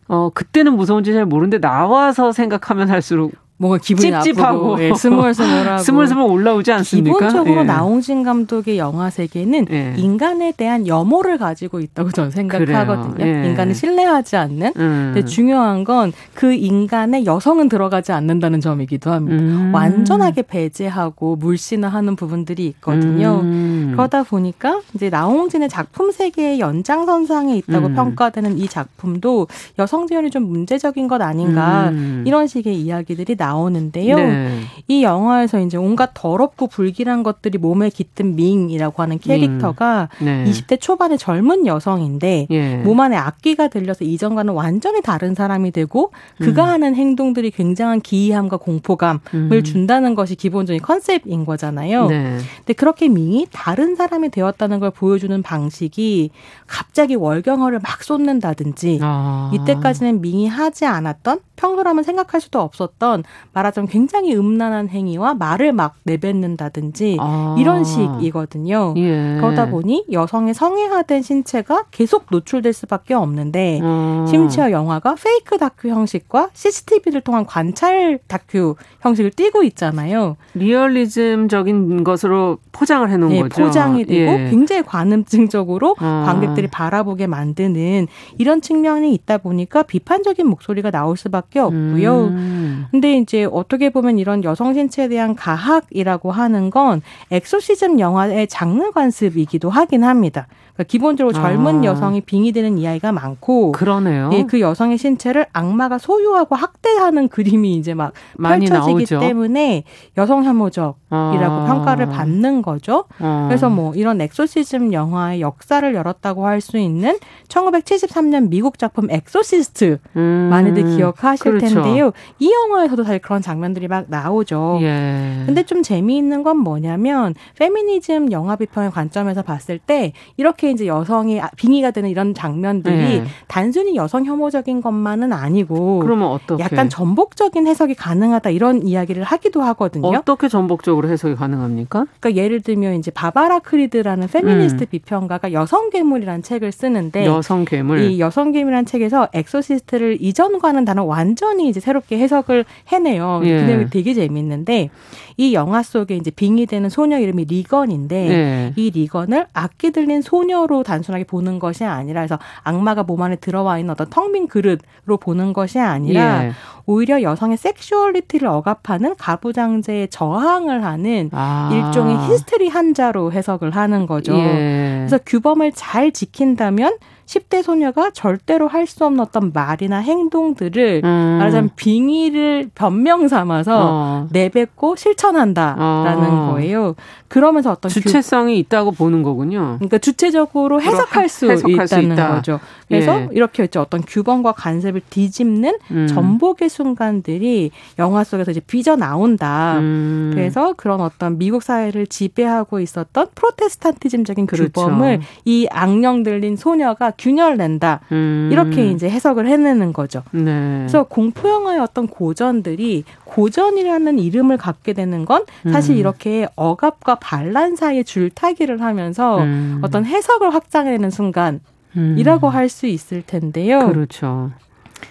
[0.09, 3.33] 어 그때는 무서운지 잘 모르는데 나와서 생각하면 할수록
[3.63, 7.17] 뭔가 기분이 찝찝하고 예, 스물스물하고 스물스물 올라오지 않습니까?
[7.17, 7.65] 기본적으로 예.
[7.65, 9.95] 나홍진 감독의 영화 세계는 예.
[9.97, 13.25] 인간에 대한 염호를 가지고 있다고 저는 생각하거든요.
[13.25, 13.49] 예.
[13.49, 14.73] 인간을 신뢰하지 않는.
[14.77, 15.13] 음.
[15.15, 19.43] 근데 중요한 건 그 인간의 여성은 들어가지 않는다는 점이기도 합니다.
[19.43, 19.73] 음.
[19.73, 23.41] 완전하게 배제하고 물신화하는 부분들이 있거든요.
[23.43, 23.93] 음.
[23.93, 27.95] 그러다 보니까 이제 나홍진의 작품 세계의 연장선상에 있다고 음.
[27.95, 29.47] 평가되는 이 작품도
[29.79, 32.25] 여성 지연이 좀 문제적인 것 아닌가 음.
[32.27, 33.52] 이런 식의 이야기들이 나.
[33.53, 34.17] 나오는데요.
[34.17, 34.61] 네.
[34.89, 40.45] 이 영화에서 이제 온갖 더럽고 불길한 것들이 몸에 깃든 밍이라고 하는 캐릭터가 네.
[40.45, 42.77] 20대 초반의 젊은 여성인데 예.
[42.77, 46.69] 몸 안에 악기가 들려서 이전과는 완전히 다른 사람이 되고 그가 음.
[46.69, 49.63] 하는 행동들이 굉장한 기이함과 공포감을 음.
[49.63, 52.07] 준다는 것이 기본적인 컨셉인 거잖아요.
[52.07, 52.39] 네.
[52.59, 56.31] 근데 그렇게 밍이 다른 사람이 되었다는 걸 보여주는 방식이
[56.67, 59.51] 갑자기 월경어를 막 쏟는다든지 아.
[59.55, 67.19] 이때까지는 밍이 하지 않았던 평소라면 생각할 수도 없었던 말하자면 굉장히 음란한 행위와 말을 막 내뱉는다든지
[67.21, 67.57] 아.
[67.59, 68.95] 이런 식이거든요.
[68.97, 69.37] 예.
[69.41, 74.27] 그러다 보니 여성의 성애화된 신체가 계속 노출될 수밖에 없는데 아.
[74.29, 80.37] 심지어 영화가 페이크 다큐 형식과 CCTV를 통한 관찰 다큐 형식을 띠고 있잖아요.
[80.55, 83.65] 리얼리즘적인 것으로 포장을 해놓은 네, 거죠.
[83.65, 84.51] 포장이 되고 예.
[84.51, 86.25] 굉장히 관음증적으로 아.
[86.27, 88.07] 관객들이 바라보게 만드는
[88.39, 92.27] 이런 측면이 있다 보니까 비판적인 목소리가 나올 수밖에 수밖에 없고요.
[92.27, 92.87] 음.
[92.91, 99.71] 근데 이제 어떻게 보면 이런 여성 신체에 대한 가학이라고 하는 건 엑소시즘 영화의 장르 관습이기도
[99.71, 100.47] 하긴 합니다.
[100.73, 101.85] 그러니까 기본적으로 젊은 아.
[101.85, 104.31] 여성이 빙의되는 이야기가 많고 그러네요.
[104.33, 109.21] 예, 그 여성의 신체를 악마가 소유하고 학대하는 그림이 이제 막 펼쳐지기 나오죠.
[109.21, 109.85] 때문에
[110.17, 111.65] 여성 혐오적이라고 아.
[111.67, 113.05] 평가를 받는 거죠.
[113.19, 113.45] 아.
[113.49, 117.19] 그래서 뭐 이런 엑소시즘 영화의 역사를 열었다고 할 수 있는
[117.49, 120.49] 1973년 미국 작품 엑소시스트 음.
[120.51, 121.83] 많이들 기억하실 그렇죠.
[121.83, 122.13] 텐데요.
[122.39, 124.79] 이 영화에서도 사실 그런 장면들이 막 나오죠.
[124.83, 125.43] 예.
[125.45, 131.51] 근데 좀 재미있는 건 뭐냐면 페미니즘 영화 비평의 관점에서 봤을 때 이렇게 이제 여성이 아,
[131.57, 133.25] 빙의가 되는 이런 장면들이 네.
[133.49, 140.09] 단순히 여성 혐오적인 것만은 아니고 그러면 어떻게 약간 전복적인 해석이 가능하다 이런 이야기를 하기도 하거든요.
[140.09, 142.07] 어떻게 전복적으로 해석이 가능합니까?
[142.21, 144.87] 그러니까 예를 들면 이제 바바라 크리드라는 페미니스트 음.
[144.91, 151.69] 비평가가 여성 괴물이라는 책을 쓰는데 여성 괴물 이 여성 괴물이라는 책에서 엑소시스트를 이전과는 다른 완전히
[151.69, 153.41] 이제 새롭게 해석을 해 내요.
[153.45, 153.59] 예.
[153.59, 154.91] 그 내용이 되게 재밌는데
[155.37, 158.73] 이 영화 속에 이제 빙의되는 소녀 이름이 리건인데 예.
[158.77, 163.79] 이 리건을 악귀 들린 소녀 소녀로 단순하게 보는 것이 아니라 해서 악마가 몸 안에 들어와
[163.79, 166.53] 있는 어떤 텅 빈 그릇으로 보는 것이 아니라 예.
[166.87, 171.69] 오히려 여성의 섹슈얼리티를 억압하는 가부장제에 저항을 하는 아.
[171.71, 174.35] 일종의 히스테리 환자로 해석을 하는 거죠.
[174.35, 174.97] 예.
[175.01, 176.97] 그래서 규범을 잘 지킨다면
[177.27, 181.37] 10대 소녀가 절대로 할 수 없는 어떤 말이나 행동들을 음.
[181.39, 184.29] 말하자면 빙의를 변명 삼아서 어.
[184.31, 186.53] 내뱉고 실천한다라는 어.
[186.53, 186.95] 거예요.
[187.33, 188.59] 그러면서 어떤 주체성이 규...
[188.61, 189.77] 있다고 보는 거군요.
[189.79, 192.35] 그러니까 주체적으로 해석할 수 해석할 있다는 수 있다.
[192.35, 192.61] 거죠.
[192.89, 193.29] 그래서 예.
[193.33, 193.81] 이렇게 있죠.
[193.81, 196.07] 어떤 규범과 관습을 뒤집는 음.
[196.09, 199.79] 전복의 순간들이 영화 속에서 이제 빚어 나온다.
[199.79, 200.33] 음.
[200.35, 204.71] 그래서 그런 어떤 미국 사회를 지배하고 있었던 프로테스탄티즘적인 그렇죠.
[204.71, 208.01] 규범을 이 악령 들린 소녀가 균열낸다.
[208.13, 208.51] 음.
[208.53, 210.23] 이렇게 이제 해석을 해내는 거죠.
[210.33, 210.81] 네.
[210.81, 215.99] 그래서 공포 영화의 어떤 고전들이 고전이라는 이름을 갖게 되는 건 사실 음.
[215.99, 219.79] 이렇게 억압과 반란 사이에 줄타기를 하면서 음.
[219.83, 221.61] 어떤 해석을 확장해내는 순간이라고
[221.97, 222.53] 음.
[222.53, 223.87] 할수 있을 텐데요.
[223.87, 224.51] 그렇죠.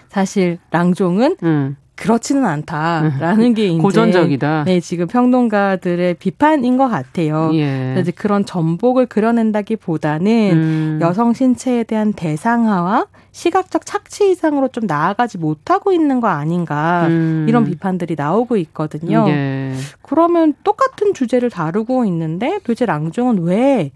[0.10, 1.78] 사실 랑종은 음.
[2.02, 4.64] 그렇지는 않다라는 게 이제 고전적이다.
[4.66, 7.52] 네, 지금 평론가들의 비판인 것 같아요.
[7.54, 7.96] 예.
[8.00, 11.00] 이제 그런 전복을 그려낸다기보다는 음.
[11.00, 17.46] 여성 신체에 대한 대상화와 시각적 착취 이상으로 좀 나아가지 못하고 있는 거 아닌가 음.
[17.48, 19.26] 이런 비판들이 나오고 있거든요.
[19.28, 19.72] 예.
[20.02, 23.92] 그러면 똑같은 주제를 다루고 있는데 도대체 랑중은 왜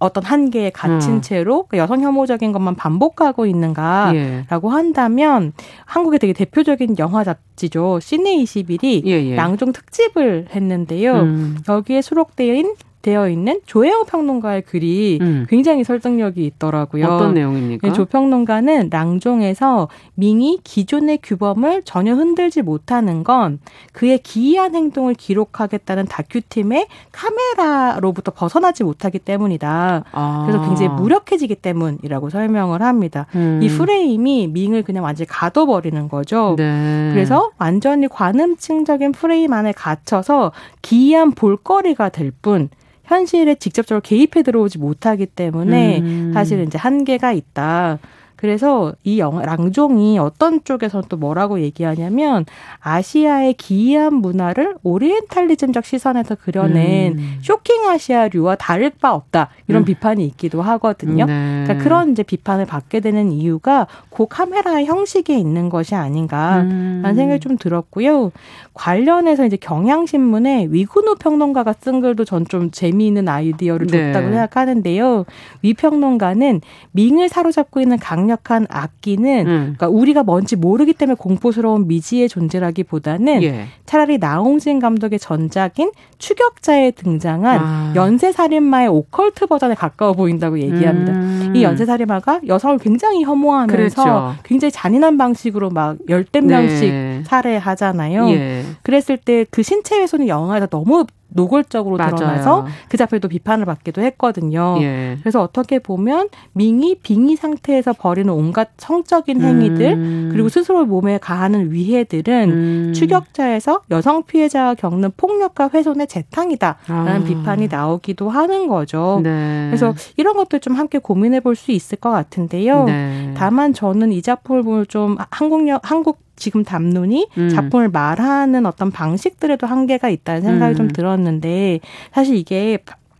[0.00, 1.22] 어떤 한계에 갇힌 음.
[1.22, 4.74] 채로 그 여성 혐오적인 것만 반복하고 있는가라고 예.
[4.74, 5.52] 한다면
[5.84, 8.00] 한국의 되게 대표적인 영화 잡지죠.
[8.00, 9.36] 시네 21이 예, 예.
[9.36, 11.14] 양종 특집을 했는데요.
[11.14, 11.58] 음.
[11.68, 12.54] 여기에 수록되어
[13.02, 15.46] 되어 있는 조혜영 평론가의 글이 음.
[15.48, 17.06] 굉장히 설득력이 있더라고요.
[17.06, 17.88] 어떤 내용입니까?
[17.88, 23.58] 네, 조 평론가는 랑종에서 밍이 기존의 규범을 전혀 흔들지 못하는 건
[23.92, 30.04] 그의 기이한 행동을 기록하겠다는 다큐팀의 카메라로부터 벗어나지 못하기 때문이다.
[30.12, 30.46] 아.
[30.46, 33.26] 그래서 굉장히 무력해지기 때문이라고 설명을 합니다.
[33.34, 33.60] 음.
[33.62, 36.54] 이 프레임이 밍을 그냥 완전히 가둬버리는 거죠.
[36.58, 37.10] 네.
[37.12, 42.68] 그래서 완전히 관음층적인 프레임 안에 갇혀서 기이한 볼거리가 될 뿐,
[43.10, 46.30] 현실에 직접적으로 개입해 들어오지 못하기 때문에 음.
[46.32, 47.98] 사실은 이제 한계가 있다.
[48.40, 52.44] 그래서 이 영화 랑종이 어떤 쪽에서 또 뭐라고 얘기하냐면
[52.80, 57.38] 아시아의 기이한 문화를 오리엔탈리즘적 시선에서 그려낸 음.
[57.42, 59.84] 쇼킹 아시아류와 다를 바 없다 이런 음.
[59.84, 61.26] 비판이 있기도 하거든요.
[61.26, 61.64] 네.
[61.64, 67.14] 그러니까 그런 이제 비판을 받게 되는 이유가 그 카메라의 형식에 있는 것이 아닌가라는 음.
[67.14, 68.32] 생각이 좀 들었고요.
[68.74, 74.32] 관련해서 이제 경향신문에 위근우 평론가가 쓴 글도 전 좀 재미있는 아이디어를 줬다고 네.
[74.32, 75.24] 생각하는데요.
[75.62, 76.60] 위 평론가는
[76.92, 79.74] 밍을 사로잡고 있는 강 강력한 악기는 음.
[79.76, 83.66] 그러니까 우리가 뭔지 모르기 때문에 공포스러운 미지의 존재라기보다는 예.
[83.86, 87.92] 차라리 나홍진 감독의 전작인 추격자에 등장한 아.
[87.96, 91.12] 연쇄살인마의 오컬트 버전에 가까워 보인다고 얘기합니다.
[91.12, 91.52] 음.
[91.56, 94.34] 이 연쇄살인마가 여성을 굉장히 혐오하면서 그렇죠.
[94.44, 97.22] 굉장히 잔인한 방식으로 막 열댓 명씩 네.
[97.26, 98.28] 살해하잖아요.
[98.30, 98.64] 예.
[98.82, 102.16] 그랬을 때 그 신체 훼손이 영화에서 너무 노골적으로 맞아요.
[102.16, 104.76] 드러나서 그 작품에도 비판을 받기도 했거든요.
[104.80, 105.16] 예.
[105.20, 110.28] 그래서 어떻게 보면 밍이 빙의 상태에서 벌이는 온갖 성적인 행위들 음.
[110.32, 112.92] 그리고 스스로 몸에 가하는 위해들은 음.
[112.94, 117.24] 추격자에서 여성 피해자가 겪는 폭력과 훼손의 재탕이다라는 아.
[117.24, 119.20] 비판이 나오기도 하는 거죠.
[119.22, 119.66] 네.
[119.68, 122.84] 그래서 이런 것들 좀 함께 고민해 볼 수 있을 것 같은데요.
[122.84, 123.34] 네.
[123.36, 127.48] 다만 저는 이 작품을 좀 한국역 한국 지금 담론이 음.
[127.50, 130.76] 작품을 말하는 어떤 방식들에도 한계가 있다는 생각이 음.
[130.76, 131.78] 좀 들었는데
[132.12, 132.78] 사실 이게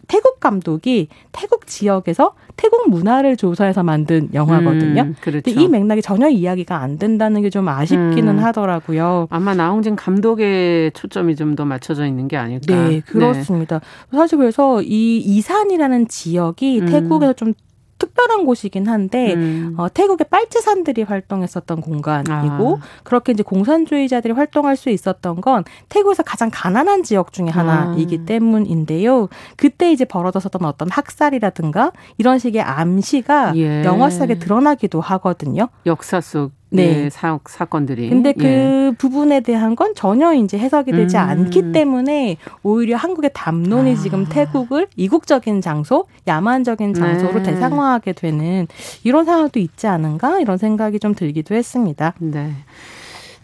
[0.08, 5.02] 태국 감독이 태국 지역에서 태국 문화를 조사해서 만든 영화거든요.
[5.02, 5.48] 음, 그렇죠.
[5.48, 9.28] 이 맥락이 전혀 이야기가 안 된다는 게 좀 아쉽기는 음, 하더라고요.
[9.30, 12.74] 아마 나홍진 감독의 초점이 좀 더 맞춰져 있는 게 아닐까.
[12.74, 13.78] 네, 그렇습니다.
[14.10, 14.18] 네.
[14.18, 16.86] 사실 그래서 이 이산이라는 지역이 음.
[16.86, 17.54] 태국에서 좀
[18.00, 19.74] 특별한 곳이긴 한데 음.
[19.76, 23.02] 어, 태국의 빨치산들이 활동했었던 공간이고 아.
[23.04, 28.26] 그렇게 이제 공산주의자들이 활동할 수 있었던 건 태국에서 가장 가난한 지역 중에 하나이기 아.
[28.26, 29.28] 때문인데요.
[29.56, 33.84] 그때 이제 벌어졌었던 어떤 학살이라든가 이런 식의 암시가 예.
[33.84, 35.68] 영화 속에 드러나기도 하거든요.
[35.86, 37.04] 역사 속 네.
[37.04, 38.08] 예, 사, 사건들이.
[38.08, 38.94] 근데 그 예.
[38.96, 41.20] 부분에 대한 건 전혀 이제 해석이 되지 음.
[41.20, 43.96] 않기 때문에 오히려 한국의 담론이 아.
[43.96, 47.42] 지금 태국을 이국적인 장소, 야만적인 장소로 네.
[47.42, 48.66] 대상화하게 되는
[49.04, 52.14] 이런 상황도 있지 않은가 이런 생각이 좀 들기도 했습니다.
[52.18, 52.52] 네.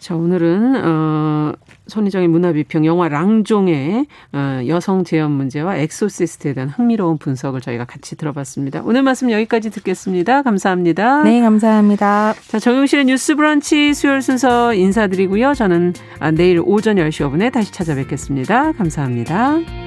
[0.07, 1.51] 자, 오늘은 어
[1.87, 8.83] 손희정의 문화비평 영화 랑종의 어, 여성 재현 문제와 엑소시스트에 대한 흥미로운 분석을 저희가 같이 들어봤습니다.
[8.85, 10.43] 오늘 말씀 여기까지 듣겠습니다.
[10.43, 11.23] 감사합니다.
[11.23, 12.35] 네, 감사합니다.
[12.47, 15.53] 자, 정용실의 뉴스 브런치 수요일 순서 인사드리고요.
[15.53, 18.71] 저는 아, 내일 오전 10시 5분에 다시 찾아뵙겠습니다.
[18.71, 19.86] 감사합니다.